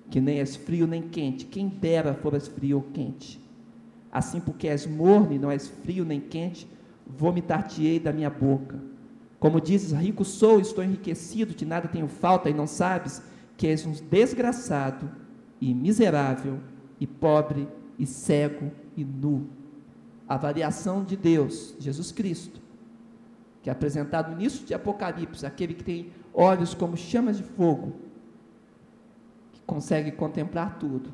que 0.09 0.21
nem 0.21 0.39
és 0.39 0.55
frio 0.55 0.87
nem 0.87 1.03
quente. 1.03 1.47
Quem 1.47 1.67
dera 1.67 2.15
foras 2.15 2.47
frio 2.47 2.77
ou 2.77 2.83
quente. 2.93 3.41
Assim, 4.13 4.39
porque 4.39 4.69
és 4.69 4.87
morno 4.87 5.33
e 5.33 5.39
não 5.39 5.51
és 5.51 5.67
frio 5.67 6.05
nem 6.05 6.21
quente, 6.21 6.69
vomitar-te-ei 7.07 7.99
da 7.99 8.13
minha 8.13 8.31
boca 8.31 8.93
como 9.43 9.61
dizes, 9.61 9.91
rico 9.91 10.25
sou, 10.25 10.61
estou 10.61 10.85
enriquecido, 10.85 11.53
de 11.53 11.67
nada 11.67 11.89
tenho 11.89 12.07
falta 12.07 12.49
e 12.49 12.55
não 12.55 12.65
sabes 12.65 13.21
que 13.57 13.67
és 13.67 13.85
um 13.85 13.91
desgraçado 13.91 15.11
e 15.63 15.73
miserável 15.73 16.59
e 16.99 17.07
pobre 17.07 17.69
e 17.97 18.05
cego 18.05 18.73
e 18.97 19.05
nu. 19.05 19.47
A 20.29 20.37
variação 20.37 21.05
de 21.05 21.17
Deus, 21.17 21.77
Jesus 21.79 22.11
Cristo, 22.11 22.61
que 23.63 23.71
é 23.71 23.73
apresentado 23.73 24.33
início 24.33 24.67
de 24.67 24.75
Apocalipse, 24.75 25.47
aquele 25.47 25.75
que 25.75 25.85
tem 25.85 26.13
olhos 26.35 26.75
como 26.75 26.97
chamas 26.97 27.37
de 27.37 27.45
fogo, 27.45 27.93
que 29.53 29.61
consegue 29.65 30.11
contemplar 30.11 30.81
tudo. 30.81 31.13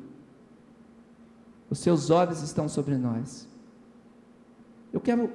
Os 1.69 1.77
seus 1.77 2.09
olhos 2.09 2.41
estão 2.41 2.67
sobre 2.67 2.97
nós. 2.97 3.47
Eu 4.91 4.99
quero 4.99 5.29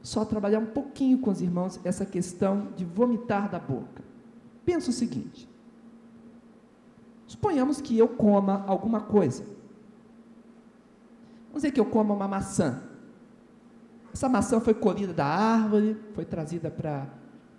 só 0.00 0.24
trabalhar 0.24 0.60
um 0.60 0.66
pouquinho 0.66 1.18
com 1.18 1.30
os 1.30 1.40
irmãos 1.40 1.80
essa 1.82 2.06
questão 2.06 2.68
de 2.76 2.84
vomitar 2.84 3.50
da 3.50 3.58
boca. 3.58 4.04
Pensa 4.64 4.90
o 4.90 4.92
seguinte: 4.92 5.48
suponhamos 7.34 7.80
que 7.80 7.98
eu 7.98 8.06
coma 8.06 8.64
alguma 8.68 9.00
coisa. 9.00 9.42
Vamos 11.48 11.62
dizer 11.62 11.72
que 11.72 11.80
eu 11.80 11.84
coma 11.84 12.14
uma 12.14 12.28
maçã. 12.28 12.80
Essa 14.12 14.28
maçã 14.28 14.60
foi 14.60 14.72
colhida 14.72 15.12
da 15.12 15.26
árvore, 15.26 15.96
foi 16.14 16.24
trazida 16.24 16.70
para 16.70 17.08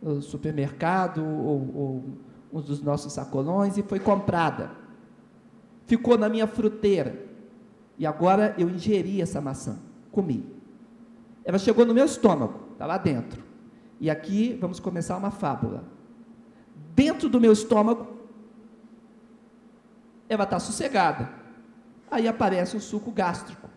o 0.02 0.22
supermercado 0.22 1.22
ou, 1.26 1.76
ou 1.76 2.04
um 2.54 2.62
dos 2.62 2.82
nossos 2.82 3.12
sacolões 3.12 3.78
e 3.78 3.84
foi 3.84 4.00
comprada. 4.00 4.72
Ficou 5.86 6.18
na 6.18 6.30
minha 6.30 6.48
fruteira. 6.48 7.26
E 7.98 8.06
agora 8.06 8.56
eu 8.58 8.70
ingeri 8.70 9.22
essa 9.22 9.42
maçã, 9.42 9.78
comi. 10.12 10.46
Ela 11.44 11.58
chegou 11.58 11.86
no 11.86 11.94
meu 11.94 12.06
estômago, 12.06 12.60
está 12.72 12.86
lá 12.86 12.98
dentro. 12.98 13.44
E 14.00 14.10
aqui 14.10 14.58
vamos 14.60 14.80
começar 14.80 15.18
uma 15.18 15.32
fábula. 15.32 15.84
Dentro 16.96 17.28
do 17.28 17.42
meu 17.42 17.52
estômago, 17.52 18.15
ela 20.28 20.44
está 20.44 20.60
sossegada. 20.60 21.30
Aí 22.10 22.28
aparece 22.28 22.78
o 22.78 22.82
suco 22.82 23.12
gástrico. 23.12 23.70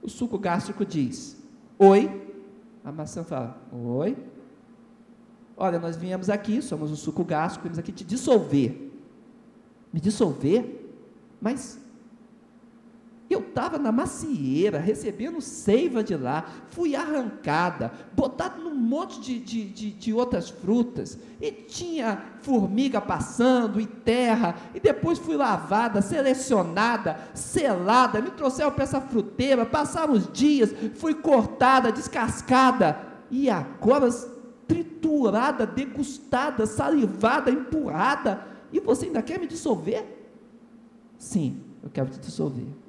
O 0.00 0.08
suco 0.08 0.38
gástrico 0.38 0.84
diz: 0.84 1.36
Oi. 1.78 2.20
A 2.84 2.92
maçã 2.92 3.22
fala: 3.24 3.60
Oi. 3.72 4.16
Olha, 5.56 5.78
nós 5.78 5.96
viemos 5.96 6.30
aqui, 6.30 6.62
somos 6.62 6.90
o 6.90 6.96
suco 6.96 7.24
gástrico, 7.24 7.64
viemos 7.64 7.78
aqui 7.78 7.92
te 7.92 8.04
dissolver. 8.04 8.90
Me 9.92 10.00
dissolver? 10.00 10.90
Mas 11.40 11.78
eu 13.32 13.40
estava 13.40 13.78
na 13.78 13.90
macieira, 13.90 14.78
recebendo 14.78 15.40
seiva 15.40 16.02
de 16.02 16.16
lá, 16.16 16.44
fui 16.68 16.94
arrancada, 16.94 17.92
botada 18.12 18.58
num 18.58 18.74
monte 18.74 19.20
de, 19.20 19.38
de, 19.38 19.64
de, 19.64 19.90
de, 19.92 20.12
outras 20.12 20.50
frutas, 20.50 21.18
e 21.40 21.50
tinha 21.50 22.22
formiga 22.42 23.00
passando, 23.00 23.80
e 23.80 23.86
terra, 23.86 24.56
e 24.74 24.80
depois 24.80 25.18
fui 25.18 25.36
lavada, 25.36 26.02
selecionada, 26.02 27.18
selada, 27.32 28.20
me 28.20 28.30
trouxeram 28.30 28.72
para 28.72 28.84
essa 28.84 29.00
fruteira, 29.00 29.64
passaram 29.64 30.14
os 30.14 30.30
dias, 30.32 30.74
fui 30.94 31.14
cortada, 31.14 31.92
descascada, 31.92 32.98
e 33.30 33.48
agora 33.48 34.10
triturada, 34.66 35.66
degustada, 35.66 36.66
salivada, 36.66 37.50
empurrada, 37.50 38.46
e 38.72 38.80
você 38.80 39.06
ainda 39.06 39.22
quer 39.22 39.38
me 39.38 39.46
dissolver? 39.46 40.04
Sim, 41.18 41.62
eu 41.82 41.90
quero 41.90 42.10
te 42.10 42.18
dissolver 42.18 42.81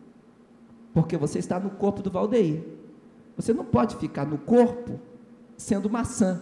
porque 0.93 1.17
você 1.17 1.39
está 1.39 1.59
no 1.59 1.71
corpo 1.71 2.01
do 2.01 2.11
Valdeir. 2.11 2.63
Você 3.35 3.51
não 3.51 3.65
pode 3.65 3.95
ficar 3.95 4.25
no 4.25 4.37
corpo 4.37 4.99
sendo 5.57 5.89
maçã. 5.89 6.41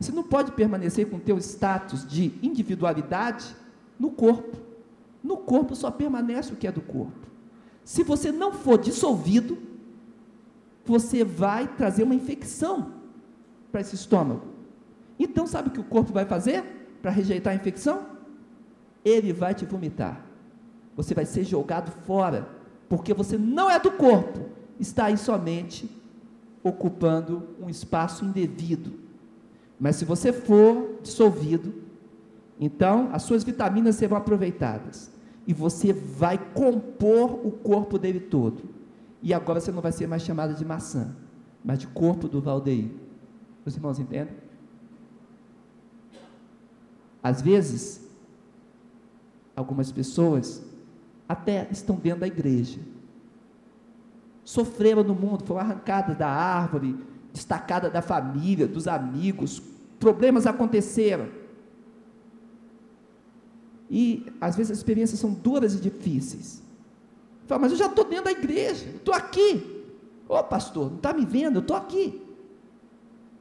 Você 0.00 0.12
não 0.12 0.22
pode 0.22 0.52
permanecer 0.52 1.08
com 1.10 1.16
o 1.16 1.20
teu 1.20 1.36
status 1.38 2.06
de 2.06 2.32
individualidade 2.42 3.54
no 3.98 4.10
corpo. 4.10 4.56
No 5.22 5.36
corpo 5.36 5.74
só 5.74 5.90
permanece 5.90 6.52
o 6.52 6.56
que 6.56 6.66
é 6.66 6.72
do 6.72 6.80
corpo. 6.80 7.26
Se 7.84 8.02
você 8.02 8.30
não 8.30 8.52
for 8.52 8.78
dissolvido, 8.78 9.58
você 10.84 11.24
vai 11.24 11.66
trazer 11.66 12.04
uma 12.04 12.14
infecção 12.14 12.94
para 13.70 13.80
esse 13.80 13.94
estômago. 13.94 14.46
Então, 15.18 15.46
sabe 15.46 15.68
o 15.68 15.72
que 15.72 15.80
o 15.80 15.84
corpo 15.84 16.12
vai 16.12 16.24
fazer 16.24 16.62
para 17.02 17.10
rejeitar 17.10 17.52
a 17.52 17.56
infecção? 17.56 18.06
Ele 19.04 19.32
vai 19.32 19.54
te 19.54 19.66
vomitar. 19.66 20.24
Você 20.96 21.12
vai 21.14 21.26
ser 21.26 21.44
jogado 21.44 21.90
fora 22.06 22.57
porque 22.88 23.12
você 23.12 23.36
não 23.36 23.70
é 23.70 23.78
do 23.78 23.90
corpo, 23.90 24.40
está 24.80 25.06
aí 25.06 25.16
somente 25.16 25.90
ocupando 26.62 27.48
um 27.60 27.68
espaço 27.68 28.24
indevido. 28.24 28.92
Mas 29.78 29.96
se 29.96 30.04
você 30.04 30.32
for 30.32 30.98
dissolvido, 31.02 31.74
então 32.58 33.10
as 33.12 33.22
suas 33.22 33.44
vitaminas 33.44 33.96
serão 33.96 34.16
aproveitadas 34.16 35.10
e 35.46 35.52
você 35.52 35.92
vai 35.92 36.38
compor 36.38 37.46
o 37.46 37.50
corpo 37.50 37.98
dele 37.98 38.20
todo. 38.20 38.62
E 39.22 39.32
agora 39.32 39.60
você 39.60 39.70
não 39.70 39.80
vai 39.80 39.92
ser 39.92 40.06
mais 40.06 40.22
chamado 40.22 40.54
de 40.54 40.64
maçã, 40.64 41.14
mas 41.64 41.78
de 41.78 41.86
corpo 41.86 42.28
do 42.28 42.40
Valdeir. 42.40 42.90
Os 43.64 43.76
irmãos 43.76 43.98
entendem? 43.98 44.34
Às 47.22 47.42
vezes, 47.42 48.08
algumas 49.54 49.90
pessoas 49.90 50.62
até 51.28 51.68
estão 51.70 51.96
dentro 51.96 52.20
da 52.20 52.26
igreja. 52.26 52.80
Sofreram 54.44 55.04
no 55.04 55.14
mundo, 55.14 55.44
foram 55.44 55.60
arrancadas 55.60 56.16
da 56.16 56.28
árvore, 56.28 56.96
destacadas 57.32 57.92
da 57.92 58.00
família, 58.00 58.66
dos 58.66 58.88
amigos, 58.88 59.62
problemas 60.00 60.46
aconteceram. 60.46 61.28
E 63.90 64.26
às 64.40 64.56
vezes 64.56 64.72
as 64.72 64.78
experiências 64.78 65.20
são 65.20 65.32
duras 65.32 65.74
e 65.74 65.80
difíceis. 65.80 66.62
Fala, 67.46 67.62
mas 67.62 67.72
eu 67.72 67.78
já 67.78 67.86
estou 67.86 68.04
dentro 68.04 68.24
da 68.24 68.32
igreja, 68.32 68.86
estou 68.88 69.14
aqui. 69.14 69.84
Ô 70.28 70.42
pastor, 70.44 70.90
não 70.90 70.96
está 70.96 71.12
me 71.12 71.24
vendo? 71.24 71.56
Eu 71.56 71.62
estou 71.62 71.76
aqui. 71.76 72.22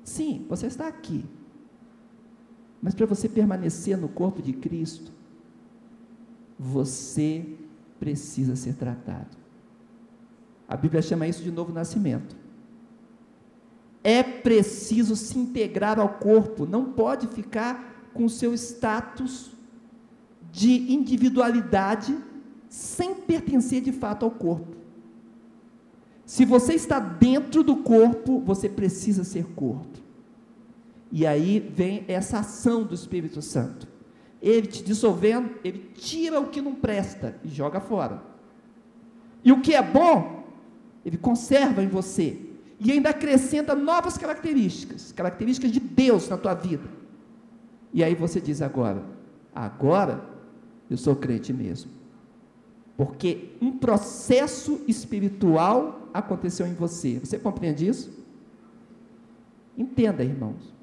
Sim, 0.04 0.46
você 0.48 0.68
está 0.68 0.88
aqui. 0.88 1.26
Mas 2.82 2.94
para 2.96 3.06
você 3.06 3.28
permanecer 3.28 3.98
no 3.98 4.08
corpo 4.08 4.42
de 4.42 4.54
Cristo, 4.54 5.12
você 6.58 7.46
precisa 8.00 8.56
ser 8.56 8.74
tratado. 8.74 9.38
A 10.68 10.76
Bíblia 10.76 11.02
chama 11.02 11.28
isso 11.28 11.44
de 11.44 11.52
novo 11.52 11.72
nascimento. 11.72 12.36
É 14.04 14.22
preciso 14.24 15.16
se 15.16 15.38
integrar 15.38 16.00
ao 16.00 16.10
corpo, 16.10 16.66
não 16.66 16.86
pode 16.94 17.28
ficar 17.28 18.10
com 18.14 18.26
o 18.26 18.30
seu 18.30 18.54
status 18.54 19.52
de 20.52 20.94
individualidade 20.94 22.18
sem 22.70 23.16
pertencer 23.16 23.82
de 23.82 23.92
fato 23.92 24.24
ao 24.24 24.32
corpo. 24.32 24.76
Se 26.26 26.44
você 26.44 26.74
está 26.74 27.00
dentro 27.00 27.64
do 27.64 27.78
corpo, 27.78 28.40
você 28.42 28.68
precisa 28.68 29.24
ser 29.24 29.46
corpo. 29.56 30.00
E 31.12 31.26
aí 31.26 31.60
vem 31.60 32.04
essa 32.08 32.40
ação 32.40 32.84
do 32.84 32.94
Espírito 32.94 33.42
Santo. 33.42 33.88
Ele 34.42 34.68
te 34.68 34.84
dissolvendo, 34.84 35.56
ele 35.64 35.92
tira 35.96 36.40
o 36.40 36.48
que 36.48 36.62
não 36.62 36.76
presta 36.76 37.36
e 37.44 37.50
joga 37.50 37.80
fora. 37.80 38.22
E 39.44 39.52
o 39.52 39.62
que 39.62 39.74
é 39.74 39.82
bom, 39.82 40.46
ele 41.06 41.18
conserva 41.18 41.82
em 41.82 41.88
você. 41.88 42.38
E 42.80 42.92
ainda 42.92 43.10
acrescenta 43.10 43.74
novas 43.74 44.18
características, 44.18 45.12
características 45.12 45.72
de 45.72 45.80
Deus 45.80 46.30
na 46.30 46.38
tua 46.38 46.54
vida. 46.54 46.88
E 47.92 48.04
aí 48.04 48.14
você 48.14 48.40
diz 48.40 48.62
agora: 48.62 49.04
agora 49.54 50.24
eu 50.90 50.98
sou 50.98 51.16
crente 51.16 51.52
mesmo. 51.52 51.92
Porque 52.96 53.56
um 53.62 53.78
processo 53.78 54.82
espiritual 54.88 56.10
aconteceu 56.14 56.66
em 56.66 56.74
você. 56.74 57.20
Você 57.20 57.38
compreende 57.38 57.88
isso? 57.88 58.12
Entenda, 59.78 60.24
irmãos. 60.24 60.74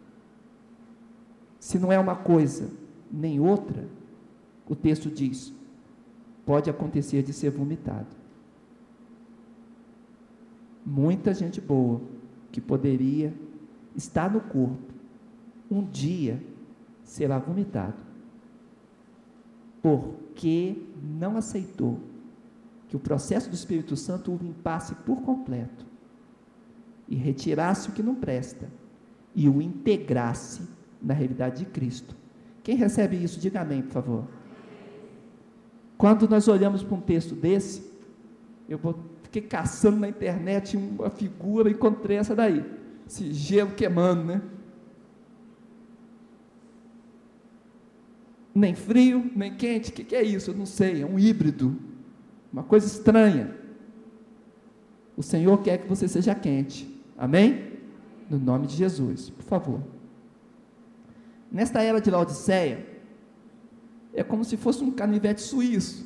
Se 1.58 1.78
não 1.78 1.92
é 1.92 1.98
uma 1.98 2.14
coisa 2.14 2.70
nem 3.14 3.38
outra, 3.38 3.86
o 4.68 4.74
texto 4.74 5.10
diz: 5.10 5.52
pode 6.44 6.68
acontecer 6.68 7.22
de 7.22 7.32
ser 7.32 7.50
vomitado. 7.50 8.08
Muita 10.84 11.32
gente 11.32 11.60
boa 11.60 12.00
que 12.52 12.60
poderia 12.60 13.32
estar 13.96 14.30
no 14.30 14.40
corpo, 14.40 14.92
um 15.70 15.82
dia 15.82 16.42
será 17.02 17.38
vomitado, 17.38 17.96
porque 19.82 20.82
não 21.02 21.36
aceitou 21.36 21.98
que 22.88 22.96
o 22.96 23.00
processo 23.00 23.48
do 23.48 23.54
Espírito 23.54 23.96
Santo 23.96 24.32
o 24.32 24.36
limpasse 24.36 24.94
por 24.94 25.22
completo 25.22 25.86
e 27.08 27.16
retirasse 27.16 27.88
o 27.88 27.92
que 27.92 28.02
não 28.02 28.14
presta 28.14 28.68
e 29.34 29.48
o 29.48 29.60
integrasse 29.60 30.62
na 31.02 31.14
realidade 31.14 31.64
de 31.64 31.70
Cristo. 31.70 32.23
Quem 32.64 32.76
recebe 32.76 33.22
isso, 33.22 33.38
diga 33.38 33.60
amém, 33.60 33.82
por 33.82 33.92
favor. 33.92 34.24
Quando 35.98 36.26
nós 36.26 36.48
olhamos 36.48 36.82
para 36.82 36.96
um 36.96 37.00
texto 37.00 37.34
desse, 37.34 37.84
eu 38.66 38.80
fiquei 39.22 39.42
caçando 39.42 39.98
na 39.98 40.08
internet 40.08 40.74
uma 40.74 41.10
figura, 41.10 41.70
encontrei 41.70 42.16
essa 42.16 42.34
daí, 42.34 42.64
esse 43.06 43.34
gelo 43.34 43.72
queimando, 43.72 44.24
né? 44.24 44.42
Nem 48.54 48.74
frio, 48.74 49.30
nem 49.36 49.54
quente, 49.54 49.90
o 49.90 49.92
que, 49.92 50.02
que 50.02 50.16
é 50.16 50.22
isso? 50.22 50.50
Eu 50.50 50.56
não 50.56 50.64
sei, 50.64 51.02
é 51.02 51.06
um 51.06 51.18
híbrido, 51.18 51.76
uma 52.50 52.62
coisa 52.62 52.86
estranha. 52.86 53.54
O 55.14 55.22
Senhor 55.22 55.58
quer 55.58 55.78
que 55.78 55.86
você 55.86 56.08
seja 56.08 56.34
quente, 56.34 56.88
amém? 57.18 57.74
No 58.30 58.38
nome 58.38 58.66
de 58.66 58.74
Jesus, 58.74 59.28
por 59.28 59.42
favor. 59.42 59.93
Nesta 61.54 61.80
era 61.80 62.00
de 62.00 62.10
Laodiceia, 62.10 62.84
é 64.12 64.24
como 64.24 64.44
se 64.44 64.56
fosse 64.56 64.82
um 64.82 64.90
canivete 64.90 65.40
suíço. 65.40 66.04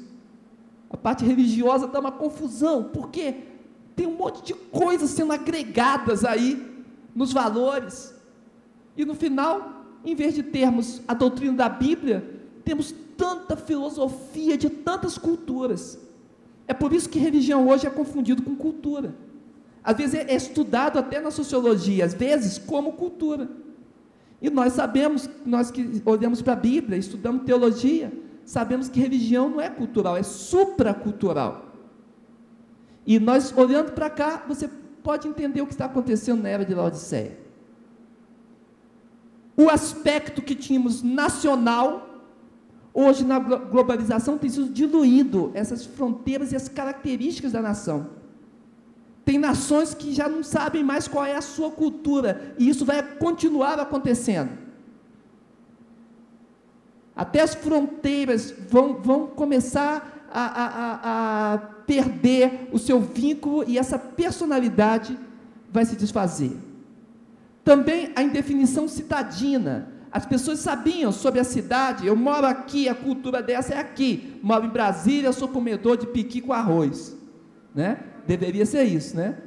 A 0.91 0.97
parte 0.99 1.25
religiosa 1.25 1.87
dá 1.87 2.01
uma 2.01 2.13
confusão, 2.13 2.85
porque 2.93 3.35
tem 3.97 4.07
um 4.07 4.15
monte 4.15 4.45
de 4.45 4.53
coisas 4.53 5.09
sendo 5.09 5.33
agregadas 5.33 6.23
aí 6.23 6.85
nos 7.15 7.33
valores. 7.33 8.15
E 8.95 9.07
no 9.07 9.15
final, 9.15 9.87
em 10.05 10.15
vez 10.15 10.35
de 10.35 10.43
termos 10.43 11.01
a 11.09 11.15
doutrina 11.15 11.57
da 11.57 11.69
Bíblia, 11.71 12.43
temos 12.63 12.95
tanta 13.17 13.57
filosofia 13.57 14.59
de 14.59 14.69
tantas 14.69 15.17
culturas. 15.17 15.99
É 16.67 16.75
por 16.75 16.93
isso 16.93 17.09
que 17.09 17.19
religião 17.19 17.67
hoje 17.67 17.87
é 17.87 17.91
confundido 17.91 18.43
com 18.43 18.55
cultura. 18.55 19.15
Às 19.83 19.97
vezes 19.97 20.15
é 20.15 20.35
estudado 20.35 20.99
até 20.99 21.23
na 21.23 21.31
sociologia, 21.31 22.05
às 22.05 22.13
vezes 22.13 22.59
como 22.59 22.93
cultura. 22.93 23.49
E 24.41 24.49
nós 24.51 24.75
sabemos, 24.75 25.29
nós 25.45 25.71
que 25.71 26.01
olhamos 26.05 26.41
para 26.41 26.53
a 26.53 26.57
Bíblia, 26.57 26.97
estudamos 26.97 27.45
teologia, 27.45 28.13
sabemos 28.45 28.89
que 28.89 29.01
religião 29.01 29.49
não 29.49 29.61
é 29.61 29.69
cultural, 29.69 30.17
é 30.17 30.23
supracultural. 30.23 31.67
E 33.07 33.19
nós 33.19 33.53
olhando 33.57 33.93
para 33.93 34.09
cá, 34.09 34.45
você 34.47 34.69
pode 35.03 35.27
entender 35.27 35.61
o 35.61 35.67
que 35.67 35.73
está 35.73 35.87
acontecendo 35.87 36.43
na 36.43 36.49
era 36.49 36.65
de 36.65 36.75
Laodiceia. 36.75 37.39
O 39.57 39.69
aspecto 39.69 40.41
que 40.41 40.55
tínhamos 40.55 41.03
nacional, 41.03 42.23
hoje 42.95 43.25
na 43.25 43.41
globalização 43.41 44.39
tem 44.39 44.49
sido 44.49 44.69
diluído, 44.69 45.51
essas 45.53 45.85
fronteiras 45.85 46.53
e 46.53 46.57
as 46.57 46.69
características 46.69 47.53
da 47.53 47.61
nação. 47.61 48.18
Tem 49.29 49.37
nações 49.37 49.93
que 49.93 50.15
já 50.15 50.27
não 50.27 50.43
sabem 50.43 50.83
mais 50.83 51.07
qual 51.07 51.23
é 51.23 51.37
a 51.37 51.43
sua 51.43 51.71
cultura, 51.71 52.55
e 52.59 52.67
isso 52.67 52.83
vai 52.87 53.03
continuar 53.03 53.79
acontecendo. 53.79 54.49
Até 57.15 57.43
as 57.43 57.55
fronteiras 57.55 58.55
vão, 58.71 58.95
vão 58.95 59.27
começar 59.27 60.27
a, 60.33 60.45
a, 60.65 61.53
a 61.53 61.59
perder 61.87 62.71
o 62.73 62.79
seu 62.79 63.03
vínculo 63.03 63.65
e 63.69 63.77
essa 63.77 63.99
personalidade 63.99 65.19
vai 65.71 65.85
se 65.85 65.95
desfazer. 65.95 66.57
Também 67.63 68.11
a 68.17 68.23
indefinição 68.23 68.89
citadina. 68.89 69.93
As 70.11 70.25
pessoas 70.25 70.61
sabiam 70.61 71.13
sobre 71.13 71.39
a 71.39 71.45
cidade, 71.45 72.07
eu 72.07 72.17
moro 72.17 72.47
aqui, 72.47 72.89
a 72.89 72.95
cultura 72.95 73.43
dessa 73.43 73.75
é 73.75 73.79
aqui. 73.79 74.41
Moro 74.43 74.65
em 74.65 74.71
Brasília, 74.71 75.35
sou 75.35 75.49
comedor 75.49 75.99
de 75.99 76.07
piqui 76.07 76.41
com 76.41 76.55
arroz. 76.55 77.15
Né? 77.75 77.99
Deveria 78.29 78.67
ser 78.67 78.85
isso, 78.85 79.17
né? 79.17 79.39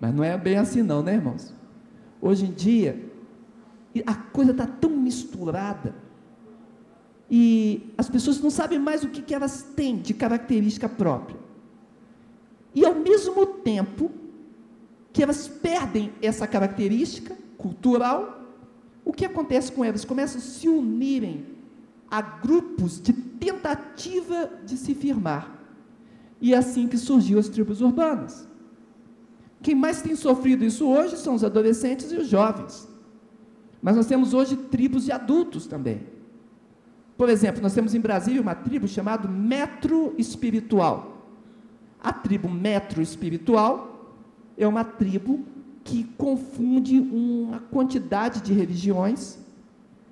Mas 0.00 0.12
não 0.12 0.24
é 0.24 0.36
bem 0.36 0.56
assim 0.56 0.82
não, 0.82 1.04
né, 1.04 1.14
irmãos? 1.14 1.54
Hoje 2.20 2.46
em 2.46 2.50
dia, 2.50 3.00
a 4.04 4.14
coisa 4.14 4.50
está 4.50 4.66
tão 4.66 4.90
misturada 4.90 5.94
e 7.30 7.94
as 7.96 8.08
pessoas 8.08 8.40
não 8.40 8.50
sabem 8.50 8.76
mais 8.76 9.04
o 9.04 9.08
que, 9.08 9.22
que 9.22 9.32
elas 9.32 9.62
têm 9.62 9.98
de 9.98 10.14
característica 10.14 10.88
própria. 10.88 11.38
E 12.74 12.84
ao 12.84 12.96
mesmo 12.96 13.46
tempo 13.46 14.10
que 15.12 15.22
elas 15.22 15.46
perdem 15.46 16.12
essa 16.20 16.44
característica 16.44 17.36
cultural, 17.56 18.42
o 19.04 19.12
que 19.12 19.24
acontece 19.24 19.70
com 19.70 19.84
elas? 19.84 20.04
Começam 20.04 20.38
a 20.38 20.42
se 20.42 20.68
unirem 20.68 21.46
a 22.10 22.20
grupos 22.20 23.00
de 23.00 23.12
tentativa 23.12 24.50
de 24.64 24.76
se 24.76 24.92
firmar. 24.92 25.57
E 26.40 26.54
é 26.54 26.56
assim 26.56 26.86
que 26.86 26.96
surgiu 26.96 27.38
as 27.38 27.48
tribos 27.48 27.80
urbanas. 27.80 28.48
Quem 29.60 29.74
mais 29.74 30.00
tem 30.00 30.14
sofrido 30.14 30.64
isso 30.64 30.86
hoje 30.86 31.16
são 31.16 31.34
os 31.34 31.42
adolescentes 31.42 32.12
e 32.12 32.16
os 32.16 32.28
jovens. 32.28 32.88
Mas 33.82 33.96
nós 33.96 34.06
temos 34.06 34.34
hoje 34.34 34.56
tribos 34.56 35.04
de 35.04 35.12
adultos 35.12 35.66
também. 35.66 36.06
Por 37.16 37.28
exemplo, 37.28 37.60
nós 37.60 37.74
temos 37.74 37.94
em 37.94 38.00
Brasília 38.00 38.40
uma 38.40 38.54
tribo 38.54 38.86
chamada 38.86 39.26
Metro 39.26 40.14
Espiritual. 40.16 41.26
A 42.00 42.12
tribo 42.12 42.48
Metro 42.48 43.02
Espiritual 43.02 44.16
é 44.56 44.66
uma 44.66 44.84
tribo 44.84 45.44
que 45.82 46.04
confunde 46.16 47.00
uma 47.00 47.58
quantidade 47.58 48.40
de 48.42 48.52
religiões, 48.52 49.38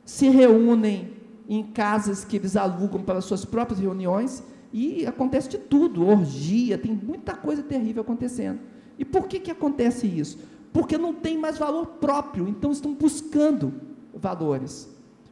se 0.05 0.29
reúnem 0.29 1.13
em 1.49 1.63
casas 1.63 2.25
que 2.25 2.37
eles 2.37 2.57
alugam 2.57 3.03
para 3.03 3.21
suas 3.21 3.45
próprias 3.45 3.79
reuniões 3.79 4.43
e 4.79 5.07
acontece 5.07 5.49
de 5.49 5.57
tudo, 5.57 6.07
orgia, 6.07 6.77
tem 6.77 6.93
muita 6.93 7.33
coisa 7.33 7.63
terrível 7.63 8.03
acontecendo. 8.03 8.61
E 8.99 9.07
por 9.07 9.27
que, 9.27 9.41
que 9.41 9.51
acontece 9.51 10.07
isso? 10.07 10.39
Porque 10.71 10.99
não 10.99 11.15
tem 11.15 11.39
mais 11.39 11.57
valor 11.57 11.87
próprio, 11.99 12.47
então 12.47 12.71
estão 12.71 12.93
buscando 12.93 13.73
valores. 14.15 14.87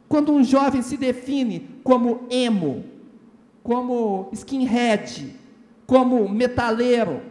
Quando 0.09 0.31
um 0.31 0.43
jovem 0.43 0.81
se 0.81 0.97
define 0.97 1.69
como 1.83 2.21
emo, 2.31 2.85
como 3.61 4.29
skinhead, 4.33 5.35
como 5.85 6.27
metaleiro, 6.27 7.21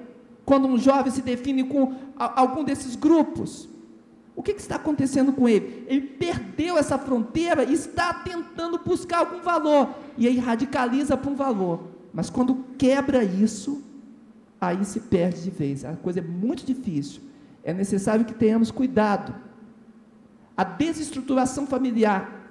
quando 0.45 0.69
um 0.69 0.79
jovem 0.79 1.11
se 1.11 1.21
define 1.21 1.65
com 1.65 1.95
algum 2.17 2.63
desses 2.63 2.95
grupos, 2.95 3.69
o 4.37 4.43
que, 4.43 4.55
que, 4.55 4.61
está 4.61 4.77
acontecendo 4.77 5.33
com 5.33 5.49
ele? 5.49 5.85
Ele 5.89 6.03
perdeu 6.03 6.79
essa 6.79 6.97
fronteira 6.97 7.65
e 7.65 7.73
está 7.73 8.15
tentando 8.15 8.79
buscar 8.79 9.19
algum 9.19 9.41
valor, 9.41 9.89
e 10.17 10.29
aí 10.29 10.39
radicaliza 10.39 11.17
para 11.17 11.29
um 11.33 11.35
valor. 11.35 11.94
Mas 12.15 12.31
quando 12.31 12.65
quebra 12.79 13.25
isso, 13.25 13.83
aí 14.61 14.85
se 14.85 15.01
perde 15.01 15.43
de 15.43 15.51
vez. 15.51 15.85
A 15.85 15.95
coisa 15.95 16.21
é 16.21 16.23
muito 16.23 16.65
difícil. 16.65 17.21
É 17.65 17.75
necessário 17.75 18.25
que 18.25 18.33
tenhamos 18.33 18.71
cuidado. 18.71 19.35
A 20.57 20.63
desestruturação 20.63 21.67
familiar 21.67 22.49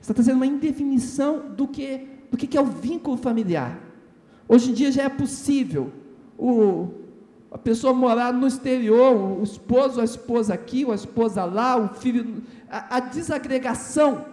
está 0.00 0.14
trazendo 0.14 0.36
uma 0.36 0.46
indefinição 0.46 1.50
do 1.50 1.66
que, 1.66 2.06
do 2.30 2.36
que 2.36 2.56
é 2.56 2.60
o 2.60 2.66
vínculo 2.66 3.16
familiar. 3.16 3.80
Hoje 4.46 4.70
em 4.70 4.74
dia 4.74 4.92
já 4.92 5.02
é 5.02 5.08
possível 5.08 5.90
o, 6.38 6.90
a 7.50 7.58
pessoa 7.58 7.92
morar 7.92 8.32
no 8.32 8.46
exterior, 8.46 9.40
o 9.40 9.42
esposo, 9.42 10.00
a 10.00 10.04
esposa 10.04 10.54
aqui, 10.54 10.88
a 10.88 10.94
esposa 10.94 11.44
lá, 11.44 11.76
o 11.76 11.88
filho, 11.88 12.44
a, 12.70 12.98
a 12.98 13.00
desagregação. 13.00 14.24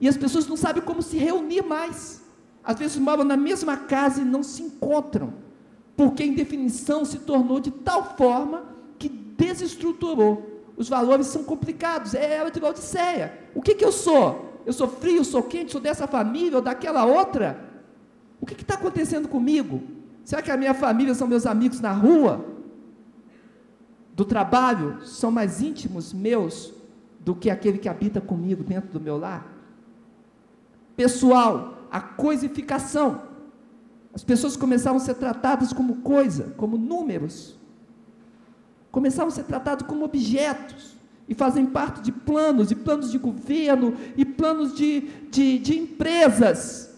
E 0.00 0.06
as 0.06 0.16
pessoas 0.16 0.46
não 0.46 0.56
sabem 0.56 0.82
como 0.82 1.02
se 1.02 1.16
reunir 1.16 1.62
mais 1.62 2.23
às 2.64 2.78
vezes 2.78 2.96
moram 2.96 3.24
na 3.24 3.36
mesma 3.36 3.76
casa 3.76 4.20
e 4.20 4.24
não 4.24 4.42
se 4.42 4.62
encontram, 4.62 5.34
porque 5.96 6.22
a 6.22 6.26
indefinição 6.26 7.04
se 7.04 7.18
tornou 7.18 7.60
de 7.60 7.70
tal 7.70 8.16
forma 8.16 8.64
que 8.98 9.08
desestruturou 9.08 10.54
os 10.76 10.88
valores 10.88 11.26
são 11.28 11.44
complicados, 11.44 12.14
é 12.14 12.36
ela 12.36 12.50
de 12.50 12.58
Laodiceia. 12.58 13.32
O 13.54 13.62
que, 13.62 13.74
que 13.74 13.84
eu 13.84 13.92
sou? 13.92 14.62
Eu 14.66 14.72
sou 14.72 14.88
frio, 14.88 15.24
sou 15.24 15.42
quente, 15.42 15.72
sou 15.72 15.80
dessa 15.80 16.06
família 16.06 16.56
ou 16.56 16.62
daquela 16.62 17.04
outra? 17.04 17.72
O 18.40 18.46
que 18.46 18.60
está 18.60 18.74
acontecendo 18.74 19.28
comigo? 19.28 19.82
Será 20.24 20.42
que 20.42 20.50
a 20.50 20.56
minha 20.56 20.74
família 20.74 21.14
são 21.14 21.28
meus 21.28 21.46
amigos 21.46 21.80
na 21.80 21.92
rua? 21.92 22.44
Do 24.14 24.24
trabalho? 24.24 25.04
São 25.06 25.30
mais 25.30 25.60
íntimos 25.60 26.12
meus 26.12 26.72
do 27.20 27.34
que 27.34 27.50
aquele 27.50 27.78
que 27.78 27.88
habita 27.88 28.20
comigo 28.20 28.64
dentro 28.64 28.90
do 28.90 29.00
meu 29.00 29.16
lar? 29.16 29.46
Pessoal, 30.96 31.73
a 31.94 32.00
coisificação. 32.00 33.22
As 34.12 34.24
pessoas 34.24 34.56
começavam 34.56 34.96
a 34.96 35.00
ser 35.00 35.14
tratadas 35.14 35.72
como 35.72 35.98
coisa, 35.98 36.52
como 36.56 36.76
números. 36.76 37.56
Começavam 38.90 39.28
a 39.28 39.30
ser 39.30 39.44
tratadas 39.44 39.86
como 39.86 40.04
objetos. 40.04 40.96
E 41.28 41.34
fazem 41.36 41.64
parte 41.64 42.02
de 42.02 42.10
planos, 42.10 42.72
e 42.72 42.74
planos 42.74 43.12
de 43.12 43.18
governo, 43.18 43.94
e 44.16 44.24
planos 44.24 44.74
de, 44.74 45.02
de, 45.30 45.56
de 45.60 45.78
empresas. 45.78 46.92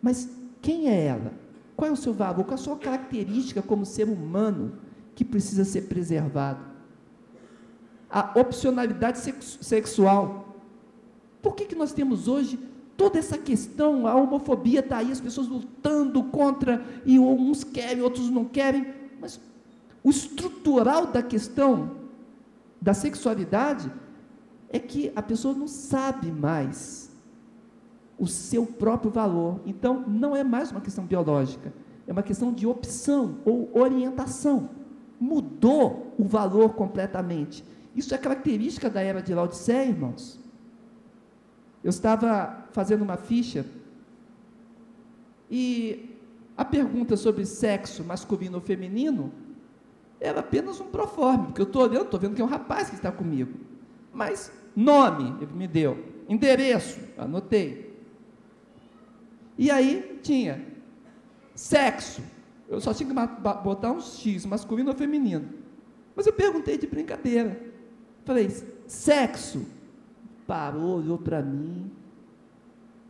Mas 0.00 0.30
quem 0.62 0.88
é 0.88 1.06
ela? 1.06 1.32
Qual 1.74 1.90
é 1.90 1.92
o 1.92 1.96
seu 1.96 2.14
valor? 2.14 2.44
Qual 2.44 2.52
é 2.52 2.54
a 2.54 2.62
sua 2.62 2.76
característica 2.76 3.60
como 3.60 3.84
ser 3.84 4.08
humano 4.08 4.74
que 5.16 5.24
precisa 5.24 5.64
ser 5.64 5.82
preservado? 5.88 6.64
A 8.08 8.38
opcionalidade 8.38 9.18
sexual. 9.18 10.56
Por 11.42 11.56
que, 11.56 11.64
que 11.66 11.74
nós 11.74 11.92
temos 11.92 12.28
hoje 12.28 12.56
toda 12.96 13.18
essa 13.18 13.36
questão? 13.36 14.06
A 14.06 14.14
homofobia 14.14 14.80
está 14.80 14.98
aí, 14.98 15.12
as 15.12 15.20
pessoas 15.20 15.48
lutando 15.48 16.22
contra, 16.24 16.84
e 17.04 17.18
uns 17.18 17.64
querem, 17.64 18.02
outros 18.02 18.30
não 18.30 18.44
querem. 18.44 18.86
Mas 19.20 19.40
o 20.02 20.10
estrutural 20.10 21.06
da 21.06 21.22
questão 21.22 21.96
da 22.80 22.94
sexualidade 22.94 23.90
é 24.68 24.78
que 24.78 25.12
a 25.14 25.22
pessoa 25.22 25.54
não 25.54 25.68
sabe 25.68 26.30
mais 26.30 27.10
o 28.18 28.26
seu 28.26 28.64
próprio 28.66 29.10
valor. 29.10 29.60
Então, 29.66 30.04
não 30.06 30.34
é 30.34 30.42
mais 30.42 30.70
uma 30.70 30.80
questão 30.80 31.04
biológica, 31.04 31.72
é 32.06 32.12
uma 32.12 32.22
questão 32.22 32.52
de 32.52 32.66
opção 32.66 33.38
ou 33.44 33.70
orientação. 33.74 34.70
Mudou 35.18 36.14
o 36.18 36.24
valor 36.24 36.74
completamente. 36.74 37.64
Isso 37.94 38.14
é 38.14 38.18
característica 38.18 38.90
da 38.90 39.00
era 39.00 39.22
de 39.22 39.34
Laodiceia, 39.34 39.88
irmãos. 39.88 40.38
Eu 41.86 41.90
estava 41.90 42.66
fazendo 42.72 43.02
uma 43.02 43.16
ficha 43.16 43.64
e 45.48 46.18
a 46.56 46.64
pergunta 46.64 47.16
sobre 47.16 47.46
sexo 47.46 48.02
masculino 48.02 48.56
ou 48.56 48.60
feminino 48.60 49.32
era 50.20 50.40
apenas 50.40 50.80
um 50.80 50.86
proforme, 50.86 51.46
porque 51.46 51.60
eu 51.60 51.66
estou 51.66 51.82
olhando, 51.84 52.06
estou 52.06 52.18
vendo 52.18 52.34
que 52.34 52.42
é 52.42 52.44
um 52.44 52.48
rapaz 52.48 52.90
que 52.90 52.96
está 52.96 53.12
comigo. 53.12 53.60
Mas 54.12 54.50
nome, 54.74 55.36
ele 55.40 55.52
me 55.52 55.68
deu, 55.68 56.04
endereço, 56.28 56.98
anotei. 57.16 57.96
E 59.56 59.70
aí 59.70 60.18
tinha 60.24 60.66
sexo. 61.54 62.20
Eu 62.68 62.80
só 62.80 62.92
tinha 62.92 63.08
que 63.08 63.14
botar 63.62 63.92
um 63.92 64.00
X, 64.00 64.44
masculino 64.44 64.90
ou 64.90 64.96
feminino. 64.96 65.50
Mas 66.16 66.26
eu 66.26 66.32
perguntei 66.32 66.76
de 66.76 66.88
brincadeira. 66.88 67.56
Falei, 68.24 68.50
sexo. 68.88 69.75
Parou, 70.46 70.98
olhou 70.98 71.18
para 71.18 71.42
mim. 71.42 71.90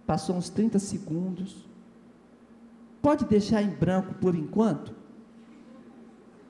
Passou 0.06 0.36
uns 0.36 0.48
30 0.48 0.78
segundos. 0.78 1.66
Pode 3.02 3.24
deixar 3.24 3.62
em 3.62 3.70
branco 3.70 4.14
por 4.14 4.34
enquanto? 4.34 4.92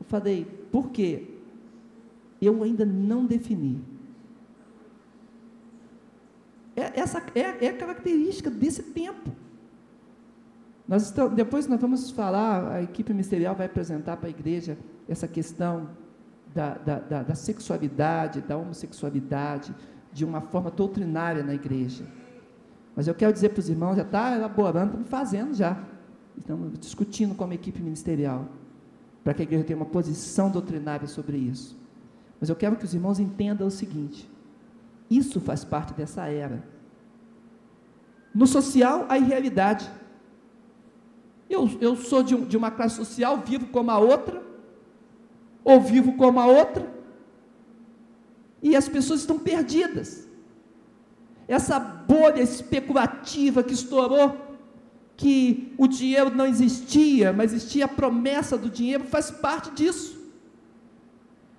Eu 0.00 0.06
falei, 0.06 0.44
por 0.70 0.90
quê? 0.90 1.28
Eu 2.40 2.62
ainda 2.62 2.84
não 2.84 3.26
defini. 3.26 3.82
É, 6.76 7.00
essa 7.00 7.22
é, 7.34 7.64
é 7.64 7.68
a 7.68 7.76
característica 7.76 8.50
desse 8.50 8.82
tempo. 8.82 9.30
Nós 10.86 11.04
estamos, 11.04 11.34
depois 11.34 11.66
nós 11.66 11.80
vamos 11.80 12.10
falar, 12.10 12.70
a 12.70 12.82
equipe 12.82 13.12
ministerial 13.12 13.54
vai 13.56 13.66
apresentar 13.66 14.18
para 14.18 14.28
a 14.28 14.30
igreja 14.30 14.78
essa 15.08 15.26
questão 15.26 15.88
da, 16.54 16.74
da, 16.74 16.98
da, 17.00 17.22
da 17.24 17.34
sexualidade, 17.34 18.40
da 18.40 18.56
homossexualidade, 18.56 19.74
de 20.16 20.24
uma 20.24 20.40
forma 20.40 20.70
doutrinária 20.70 21.42
na 21.42 21.54
igreja. 21.54 22.06
Mas 22.96 23.06
eu 23.06 23.14
quero 23.14 23.34
dizer 23.34 23.50
para 23.50 23.60
os 23.60 23.68
irmãos, 23.68 23.96
já 23.96 24.02
está 24.02 24.34
elaborando, 24.34 24.86
estamos 24.86 25.10
fazendo 25.10 25.52
já. 25.54 25.78
Estamos 26.38 26.78
discutindo 26.78 27.34
como 27.34 27.52
equipe 27.52 27.82
ministerial, 27.82 28.46
para 29.22 29.34
que 29.34 29.42
a 29.42 29.44
igreja 29.44 29.64
tenha 29.64 29.76
uma 29.76 29.84
posição 29.84 30.50
doutrinária 30.50 31.06
sobre 31.06 31.36
isso. 31.36 31.76
Mas 32.40 32.48
eu 32.48 32.56
quero 32.56 32.76
que 32.76 32.84
os 32.86 32.94
irmãos 32.94 33.20
entendam 33.20 33.66
o 33.66 33.70
seguinte: 33.70 34.26
isso 35.10 35.38
faz 35.38 35.64
parte 35.64 35.92
dessa 35.92 36.26
era. 36.28 36.64
No 38.34 38.46
social, 38.46 39.04
há 39.10 39.18
irrealidade. 39.18 39.86
Eu, 41.48 41.68
eu 41.78 41.94
sou 41.94 42.22
de, 42.22 42.34
um, 42.34 42.42
de 42.46 42.56
uma 42.56 42.70
classe 42.70 42.96
social, 42.96 43.36
vivo 43.44 43.66
como 43.66 43.90
a 43.90 43.98
outra, 43.98 44.42
ou 45.62 45.78
vivo 45.78 46.16
como 46.16 46.40
a 46.40 46.46
outra, 46.46 46.90
e 48.66 48.74
as 48.74 48.88
pessoas 48.88 49.20
estão 49.20 49.38
perdidas. 49.38 50.26
Essa 51.46 51.78
bolha 51.78 52.42
especulativa 52.42 53.62
que 53.62 53.72
estourou, 53.72 54.36
que 55.16 55.72
o 55.78 55.86
dinheiro 55.86 56.34
não 56.34 56.44
existia, 56.44 57.32
mas 57.32 57.52
existia 57.52 57.84
a 57.84 57.88
promessa 57.88 58.58
do 58.58 58.68
dinheiro, 58.68 59.04
faz 59.04 59.30
parte 59.30 59.70
disso. 59.70 60.18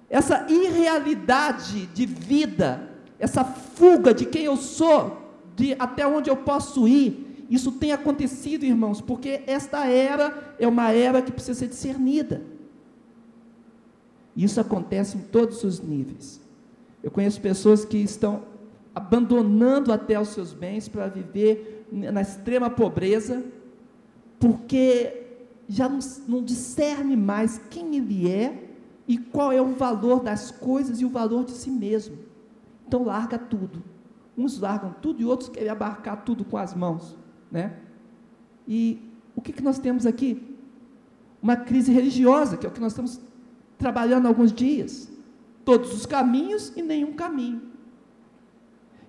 Essa 0.10 0.48
irrealidade 0.50 1.86
de 1.88 2.06
vida, 2.06 2.90
essa 3.18 3.46
fuga 3.46 4.14
de 4.14 4.26
quem 4.26 4.44
eu 4.44 4.58
sou, 4.58 5.32
de 5.56 5.78
até 5.80 6.06
onde 6.06 6.30
eu 6.30 6.36
posso 6.36 6.90
ir, 6.90 7.46
isso 7.50 7.72
tem 7.72 7.94
acontecido, 7.94 8.66
irmãos, 8.66 9.00
porque 9.00 9.44
esta 9.48 9.86
era 9.86 10.56
é 10.60 10.68
uma 10.68 10.92
era 10.92 11.22
que 11.22 11.32
precisa 11.32 11.58
ser 11.58 11.70
discernida. 11.70 12.42
Isso 14.36 14.60
acontece 14.60 15.16
em 15.16 15.22
todos 15.22 15.64
os 15.64 15.80
níveis. 15.80 16.46
Eu 17.04 17.12
conheço 17.12 17.40
pessoas 17.42 17.86
que 17.86 17.98
estão 17.98 18.44
abandonando 18.94 19.94
até 19.94 20.20
os 20.20 20.30
seus 20.30 20.54
bens 20.54 20.88
para 20.88 21.08
viver 21.08 21.88
na 21.92 22.22
extrema 22.22 22.70
pobreza, 22.70 23.44
porque 24.40 25.24
já 25.68 25.88
não, 25.88 26.00
não 26.28 26.44
discerne 26.44 27.16
mais 27.16 27.62
quem 27.70 27.96
ele 27.96 28.30
é 28.30 28.70
e 29.08 29.18
qual 29.18 29.52
é 29.52 29.62
o 29.62 29.74
valor 29.74 30.22
das 30.22 30.52
coisas 30.52 31.00
e 31.00 31.06
o 31.06 31.10
valor 31.10 31.46
de 31.46 31.52
si 31.52 31.70
mesmo. 31.70 32.18
Então 32.88 33.04
larga 33.04 33.38
tudo. 33.38 33.84
Uns 34.38 34.60
largam 34.60 34.94
tudo 35.02 35.22
e 35.22 35.26
outros 35.26 35.50
querem 35.50 35.70
abarcar 35.70 36.24
tudo 36.24 36.44
com 36.44 36.58
as 36.58 36.74
mãos 36.74 37.16
né? 37.52 37.74
E 38.68 39.02
o 39.36 39.42
que, 39.42 39.54
que 39.54 39.64
nós 39.64 39.80
temos 39.80 40.06
aqui? 40.06 40.56
Uma 41.42 41.56
crise 41.56 41.92
religiosa, 41.92 42.58
que 42.58 42.66
é 42.66 42.70
o 42.70 42.72
que 42.72 42.82
nós 42.82 42.92
estamos 42.92 43.20
trabalhando 43.78 44.26
há 44.26 44.30
alguns 44.30 44.52
dias. 44.52 45.10
Todos 45.68 45.94
os 45.94 46.06
caminhos 46.06 46.72
e 46.78 46.82
nenhum 46.82 47.12
caminho. 47.12 47.62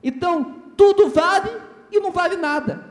Então, 0.03 0.61
tudo 0.77 1.09
vale 1.09 1.51
e 1.89 2.01
não 2.01 2.11
vale 2.11 2.37
nada. 2.37 2.85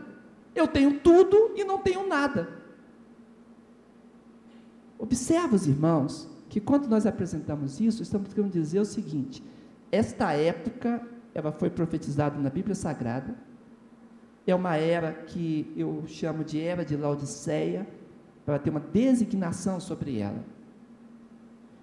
Eu 0.56 0.70
tenho 0.70 1.02
tudo 1.02 1.52
e 1.54 1.66
não 1.66 1.78
tenho 1.78 2.08
nada. 2.08 2.48
Observa 4.98 5.54
os 5.54 5.68
irmãos 5.68 6.30
que 6.48 6.62
quando 6.62 6.88
nós 6.88 7.06
apresentamos 7.06 7.82
isso, 7.82 8.02
estamos 8.02 8.34
querendo 8.34 8.54
dizer 8.54 8.80
o 8.80 8.86
seguinte: 8.86 9.44
esta 9.92 10.32
época, 10.32 11.06
ela 11.36 11.52
foi 11.52 11.70
profetizada 11.70 12.40
na 12.40 12.50
Bíblia 12.50 12.74
Sagrada, 12.74 13.36
é 14.46 14.56
uma 14.56 14.78
era 14.78 15.12
que 15.12 15.74
eu 15.76 16.06
chamo 16.08 16.46
de 16.46 16.58
era 16.62 16.86
de 16.86 16.96
Laodiceia, 16.96 17.86
para 18.46 18.58
ter 18.58 18.70
uma 18.70 18.80
designação 18.80 19.78
sobre 19.78 20.20
ela. 20.20 20.56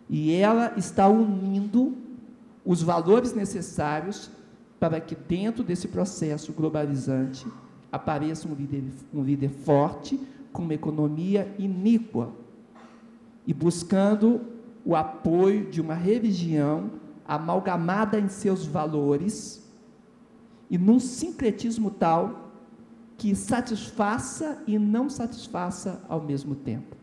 E 0.09 0.33
ela 0.33 0.75
está 0.77 1.09
unindo 1.09 1.97
os 2.65 2.83
valores 2.83 3.35
necessários 3.35 4.31
para 4.79 5.01
que 5.01 5.15
dentro 5.15 5.63
desse 5.63 5.89
processo 5.89 6.53
globalizante 6.53 7.47
apareça 7.91 8.49
um 8.49 8.55
líder, 8.55 8.85
um 9.13 9.23
líder 9.23 9.51
forte, 9.51 10.21
com 10.53 10.63
uma 10.63 10.75
economia 10.75 11.55
iníqua, 11.59 12.31
e 13.47 13.53
buscando 13.53 14.41
o 14.85 14.95
apoio 14.95 15.71
de 15.71 15.81
uma 15.81 15.95
religião 15.95 16.91
amalgamada 17.27 18.19
em 18.19 18.29
seus 18.29 18.67
valores 18.67 19.65
e 20.71 20.77
num 20.77 20.99
sincretismo 20.99 21.91
tal 21.91 22.53
que 23.17 23.35
satisfaça 23.35 24.63
e 24.67 24.79
não 24.79 25.09
satisfaça 25.09 26.03
ao 26.09 26.21
mesmo 26.21 26.55
tempo. 26.55 26.97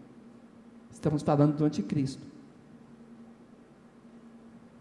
Estamos 0.92 1.24
falando 1.24 1.56
do 1.56 1.66
anticristo. 1.66 2.31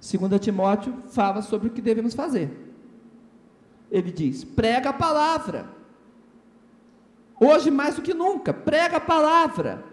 Segundo 0.00 0.38
Timóteo 0.38 0.94
fala 1.10 1.42
sobre 1.42 1.68
o 1.68 1.70
que 1.70 1.82
devemos 1.82 2.14
fazer. 2.14 2.50
Ele 3.90 4.10
diz: 4.10 4.42
prega 4.42 4.90
a 4.90 4.94
palavra. 4.94 5.68
Hoje 7.38 7.70
mais 7.70 7.94
do 7.94 8.02
que 8.02 8.14
nunca, 8.14 8.52
prega 8.52 8.96
a 8.96 9.00
palavra. 9.00 9.84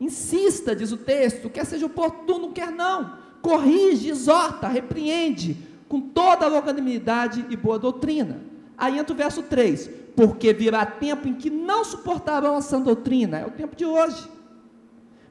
Insista, 0.00 0.74
diz 0.74 0.92
o 0.92 0.96
texto, 0.96 1.50
quer 1.50 1.64
seja 1.64 1.86
oportuno, 1.86 2.52
quer 2.52 2.70
não. 2.70 3.24
corrige, 3.42 4.08
exorta, 4.08 4.66
repreende, 4.68 5.56
com 5.88 6.00
toda 6.00 6.46
a 6.46 6.48
longanimidade 6.48 7.44
e 7.50 7.56
boa 7.56 7.78
doutrina. 7.78 8.40
Aí 8.76 8.98
entra 8.98 9.12
o 9.12 9.16
verso 9.16 9.42
3: 9.42 9.90
Porque 10.16 10.52
virá 10.52 10.86
tempo 10.86 11.28
em 11.28 11.34
que 11.34 11.50
não 11.50 11.84
suportarão 11.84 12.56
a 12.56 12.62
sã 12.62 12.80
doutrina, 12.80 13.38
é 13.38 13.46
o 13.46 13.50
tempo 13.50 13.74
de 13.74 13.84
hoje. 13.84 14.33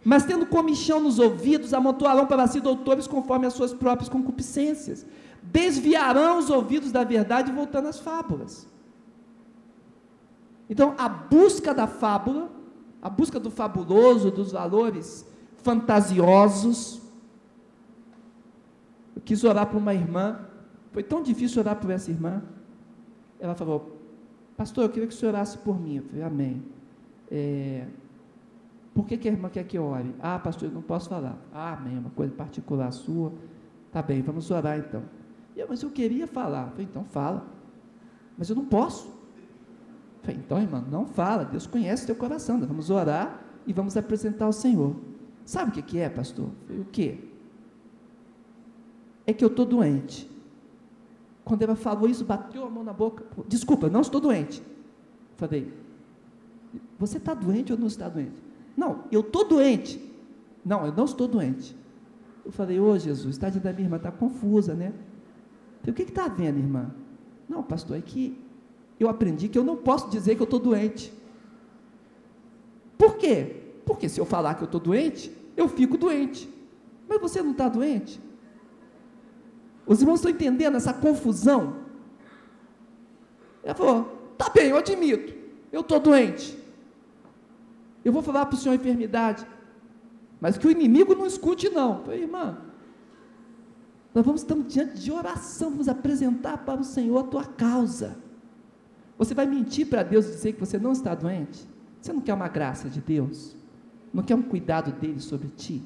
Mas 0.03 0.25
tendo 0.25 0.45
comichão 0.45 0.99
nos 0.99 1.17
ouvidos, 1.17 1.73
amontoarão 1.73 2.25
para 2.25 2.45
si 2.47 2.59
doutores 2.59 3.07
conforme 3.07 3.47
as 3.47 3.53
suas 3.53 3.73
próprias 3.73 4.09
concupiscências. 4.09 5.05
Desviarão 5.41 6.39
os 6.39 6.49
ouvidos 6.49 6.91
da 6.91 7.03
verdade, 7.03 7.51
voltando 7.51 7.87
às 7.87 7.99
fábulas. 7.99 8.67
Então, 10.69 10.93
a 10.97 11.07
busca 11.07 11.73
da 11.73 11.87
fábula, 11.87 12.49
a 13.01 13.09
busca 13.09 13.39
do 13.39 13.49
fabuloso, 13.49 14.31
dos 14.31 14.51
valores 14.51 15.25
fantasiosos. 15.57 17.01
Eu 19.15 19.21
quis 19.21 19.43
orar 19.43 19.67
para 19.67 19.77
uma 19.77 19.93
irmã, 19.93 20.39
foi 20.91 21.03
tão 21.03 21.23
difícil 21.23 21.61
orar 21.61 21.77
por 21.77 21.89
essa 21.89 22.11
irmã. 22.11 22.41
Ela 23.39 23.55
falou, 23.55 23.97
pastor, 24.57 24.85
eu 24.85 24.89
queria 24.89 25.07
que 25.07 25.13
o 25.13 25.17
senhor 25.17 25.33
orasse 25.33 25.57
por 25.57 25.79
mim. 25.79 25.97
Eu 25.97 26.03
falei, 26.03 26.23
amém. 26.23 26.63
É, 27.31 27.85
por 28.93 29.07
que, 29.07 29.17
que 29.17 29.27
a 29.27 29.31
irmã 29.31 29.49
quer 29.49 29.63
que 29.63 29.79
ore? 29.79 30.13
Ah, 30.19 30.37
pastor, 30.37 30.69
eu 30.69 30.73
não 30.73 30.81
posso 30.81 31.09
falar. 31.09 31.37
Ah, 31.51 31.73
amém, 31.73 31.97
uma 31.97 32.11
coisa 32.11 32.31
particular 32.33 32.91
sua. 32.91 33.33
Tá 33.91 34.01
bem, 34.01 34.21
vamos 34.21 34.51
orar 34.51 34.77
então. 34.77 35.03
Eu, 35.55 35.67
mas 35.67 35.81
eu 35.81 35.89
queria 35.89 36.27
falar. 36.27 36.67
Eu 36.67 36.71
falei, 36.71 36.87
então 36.89 37.03
fala. 37.03 37.47
Mas 38.37 38.49
eu 38.49 38.55
não 38.55 38.65
posso. 38.65 39.07
Eu 39.07 40.23
falei, 40.23 40.37
então, 40.37 40.61
irmã, 40.61 40.83
não 40.91 41.07
fala. 41.07 41.43
Deus 41.43 41.65
conhece 41.65 42.05
teu 42.05 42.15
coração. 42.15 42.57
Nós 42.57 42.67
vamos 42.67 42.91
orar 42.91 43.43
e 43.65 43.73
vamos 43.73 43.97
apresentar 43.97 44.45
ao 44.45 44.53
Senhor. 44.53 44.95
Sabe 45.43 45.71
o 45.71 45.73
que, 45.73 45.81
que 45.81 45.99
é, 45.99 46.09
pastor? 46.09 46.49
Falei, 46.67 46.81
o 46.81 46.85
quê? 46.85 47.19
É 49.25 49.33
que 49.33 49.43
eu 49.43 49.49
estou 49.49 49.65
doente. 49.65 50.29
Quando 51.43 51.63
ela 51.63 51.75
falou 51.75 52.07
isso, 52.07 52.23
bateu 52.23 52.65
a 52.65 52.69
mão 52.69 52.83
na 52.83 52.93
boca. 52.93 53.25
Desculpa, 53.47 53.89
não 53.89 54.01
estou 54.01 54.21
doente. 54.21 54.63
Falei, 55.35 55.73
você 56.97 57.17
está 57.17 57.33
doente 57.33 57.71
ou 57.71 57.77
não 57.77 57.87
está 57.87 58.07
doente? 58.07 58.42
Não, 58.75 59.03
eu 59.11 59.21
estou 59.21 59.47
doente. 59.47 59.99
Não, 60.65 60.85
eu 60.85 60.93
não 60.93 61.05
estou 61.05 61.27
doente. 61.27 61.75
Eu 62.45 62.51
falei, 62.51 62.79
ô 62.79 62.91
oh, 62.91 62.97
Jesus, 62.97 63.35
está 63.35 63.49
da 63.49 63.71
minha 63.71 63.85
irmã, 63.85 63.97
está 63.97 64.11
confusa, 64.11 64.73
né? 64.73 64.93
Falei, 65.79 65.91
o 65.91 65.93
que 65.93 66.03
está 66.03 66.27
vendo, 66.27 66.57
irmã? 66.57 66.93
Não, 67.47 67.63
pastor, 67.63 67.97
é 67.97 68.01
que 68.01 68.37
eu 68.99 69.09
aprendi 69.09 69.47
que 69.47 69.57
eu 69.57 69.63
não 69.63 69.77
posso 69.77 70.09
dizer 70.09 70.35
que 70.35 70.41
eu 70.41 70.45
estou 70.45 70.59
doente. 70.59 71.13
Por 72.97 73.17
quê? 73.17 73.61
Porque 73.85 74.07
se 74.07 74.19
eu 74.19 74.25
falar 74.25 74.55
que 74.55 74.63
eu 74.63 74.65
estou 74.65 74.79
doente, 74.79 75.31
eu 75.55 75.67
fico 75.67 75.97
doente. 75.97 76.49
Mas 77.07 77.19
você 77.19 77.41
não 77.41 77.51
está 77.51 77.67
doente? 77.67 78.19
Os 79.85 80.01
irmãos 80.01 80.15
estão 80.15 80.31
entendendo 80.31 80.75
essa 80.77 80.93
confusão? 80.93 81.83
Ela 83.63 83.75
falou: 83.75 84.33
tá 84.37 84.49
bem, 84.49 84.69
eu 84.69 84.77
admito, 84.77 85.33
eu 85.71 85.81
estou 85.81 85.99
doente. 85.99 86.57
Eu 88.03 88.11
vou 88.11 88.21
falar 88.21 88.45
para 88.45 88.55
o 88.55 88.57
senhor 88.57 88.75
enfermidade, 88.75 89.45
mas 90.41 90.57
que 90.57 90.67
o 90.67 90.71
inimigo 90.71 91.15
não 91.15 91.25
escute, 91.25 91.69
não. 91.69 92.03
Falei, 92.03 92.23
irmã, 92.23 92.57
nós 94.13 94.25
vamos 94.25 94.41
estar 94.41 94.55
diante 94.55 94.99
de 94.99 95.11
oração, 95.11 95.71
vamos 95.71 95.87
apresentar 95.87 96.59
para 96.59 96.79
o 96.79 96.83
Senhor 96.83 97.17
a 97.17 97.23
tua 97.23 97.45
causa. 97.45 98.17
Você 99.17 99.33
vai 99.33 99.45
mentir 99.45 99.87
para 99.87 100.03
Deus 100.03 100.27
e 100.27 100.31
dizer 100.31 100.53
que 100.53 100.59
você 100.59 100.77
não 100.77 100.91
está 100.91 101.15
doente? 101.15 101.67
Você 101.99 102.13
não 102.13 102.21
quer 102.21 102.33
uma 102.33 102.47
graça 102.47 102.89
de 102.89 103.01
Deus? 103.01 103.55
Não 104.13 104.21
quer 104.21 104.35
um 104.35 104.41
cuidado 104.41 104.91
dele 104.91 105.19
sobre 105.19 105.47
ti? 105.47 105.81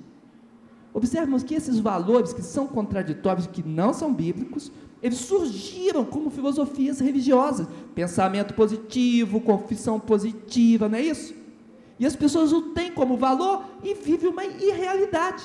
Observemos 0.93 1.43
que 1.43 1.53
esses 1.53 1.79
valores 1.79 2.33
que 2.33 2.41
são 2.41 2.67
contraditórios, 2.67 3.47
que 3.47 3.61
não 3.61 3.93
são 3.93 4.13
bíblicos, 4.13 4.71
eles 5.01 5.19
surgiram 5.19 6.03
como 6.03 6.31
filosofias 6.31 6.99
religiosas, 6.99 7.67
pensamento 7.93 8.55
positivo, 8.55 9.39
confissão 9.39 9.99
positiva, 9.99 10.89
não 10.89 10.97
é 10.97 11.01
isso? 11.01 11.35
E 11.99 12.05
as 12.05 12.15
pessoas 12.15 12.53
o 12.53 12.73
têm 12.73 12.91
como 12.91 13.17
valor 13.17 13.65
e 13.83 13.93
vivem 13.93 14.29
uma 14.29 14.45
irrealidade, 14.45 15.43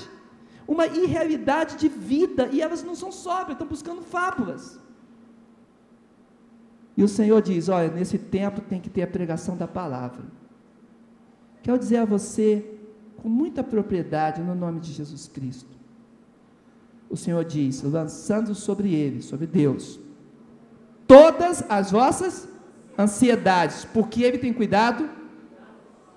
uma 0.67 0.87
irrealidade 0.87 1.77
de 1.77 1.89
vida, 1.89 2.49
e 2.53 2.61
elas 2.61 2.83
não 2.83 2.95
são 2.95 3.11
sóbrias, 3.11 3.53
estão 3.53 3.67
buscando 3.67 4.03
fábulas. 4.03 4.79
E 6.97 7.03
o 7.03 7.09
Senhor 7.09 7.41
diz: 7.41 7.69
olha, 7.69 7.91
nesse 7.91 8.19
tempo 8.19 8.61
tem 8.61 8.81
que 8.81 8.91
ter 8.91 9.03
a 9.03 9.07
pregação 9.07 9.57
da 9.57 9.67
palavra. 9.67 10.25
Quero 11.63 11.79
dizer 11.79 11.99
a 11.99 12.05
você 12.05 12.79
com 13.17 13.29
muita 13.29 13.63
propriedade 13.63 14.43
no 14.43 14.55
nome 14.55 14.81
de 14.81 14.93
Jesus 14.93 15.29
Cristo. 15.29 15.71
O 17.09 17.17
Senhor 17.17 17.45
diz: 17.45 17.83
lançando 17.83 18.55
sobre 18.55 18.95
ele, 18.95 19.23
sobre 19.23 19.47
Deus, 19.47 19.99
todas 21.07 21.65
as 21.69 21.91
vossas 21.91 22.47
ansiedades, 22.99 23.87
porque 23.87 24.23
ele 24.23 24.37
tem 24.37 24.53
cuidado 24.53 25.22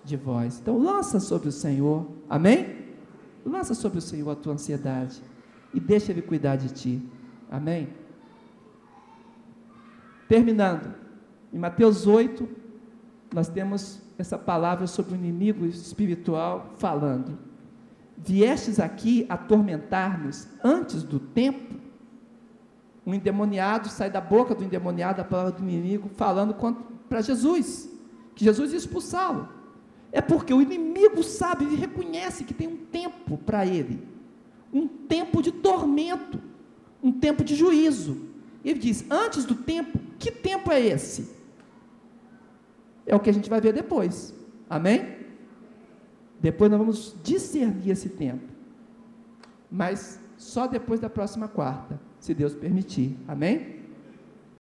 de 0.05 0.15
vós. 0.15 0.59
Então, 0.61 0.77
lança 0.77 1.19
sobre 1.19 1.49
o 1.49 1.51
Senhor, 1.51 2.07
amém? 2.29 2.85
Lança 3.45 3.73
sobre 3.73 3.97
o 3.97 4.01
Senhor 4.01 4.29
a 4.29 4.35
tua 4.35 4.53
ansiedade 4.53 5.21
e 5.73 5.79
deixa 5.79 6.11
ele 6.11 6.21
cuidar 6.21 6.55
de 6.55 6.69
ti, 6.69 7.01
amém? 7.51 7.89
Terminando, 10.29 10.93
em 11.51 11.57
Mateus 11.57 12.07
8, 12.07 12.47
nós 13.33 13.49
temos 13.49 14.01
essa 14.17 14.37
palavra 14.37 14.87
sobre 14.87 15.13
o 15.13 15.15
inimigo 15.15 15.65
espiritual 15.65 16.73
falando: 16.77 17.37
Viestes 18.17 18.79
aqui 18.79 19.25
atormentar-nos 19.27 20.47
antes 20.63 21.03
do 21.03 21.19
tempo? 21.19 21.75
Um 23.05 23.13
endemoniado 23.13 23.87
sai 23.89 24.09
da 24.09 24.19
boca 24.19 24.55
do 24.55 24.63
endemoniado 24.63 25.21
a 25.21 25.23
palavra 25.23 25.51
do 25.51 25.61
inimigo 25.61 26.09
falando 26.15 26.55
para 27.07 27.21
Jesus, 27.21 27.89
que 28.33 28.43
Jesus 28.43 28.71
ia 28.71 28.77
expulsá-lo. 28.77 29.47
É 30.15 30.21
porque 30.21 30.53
o 30.53 30.61
inimigo 30.61 31.21
sabe 31.21 31.65
e 31.65 31.75
reconhece 31.75 32.45
que 32.45 32.53
tem 32.53 32.67
um 32.67 32.77
tempo 32.77 33.37
para 33.37 33.65
ele, 33.65 34.01
um 34.71 34.87
tempo 34.87 35.41
de 35.41 35.51
tormento, 35.51 36.39
um 37.03 37.11
tempo 37.11 37.43
de 37.43 37.53
juízo. 37.53 38.17
Ele 38.63 38.79
diz: 38.79 39.05
antes 39.11 39.43
do 39.43 39.55
tempo, 39.55 39.99
que 40.17 40.31
tempo 40.31 40.71
é 40.71 40.79
esse? 40.79 41.35
é 43.05 43.15
o 43.15 43.19
que 43.19 43.29
a 43.29 43.33
gente 43.33 43.49
vai 43.49 43.61
ver 43.61 43.73
depois. 43.73 44.33
Amém? 44.69 45.15
Depois 46.41 46.71
nós 46.71 46.79
vamos 46.79 47.15
discernir 47.23 47.91
esse 47.91 48.09
tempo. 48.09 48.43
Mas 49.69 50.19
só 50.37 50.67
depois 50.67 50.99
da 50.99 51.09
próxima 51.09 51.47
quarta, 51.47 51.99
se 52.19 52.33
Deus 52.33 52.55
permitir. 52.55 53.17
Amém? 53.27 53.74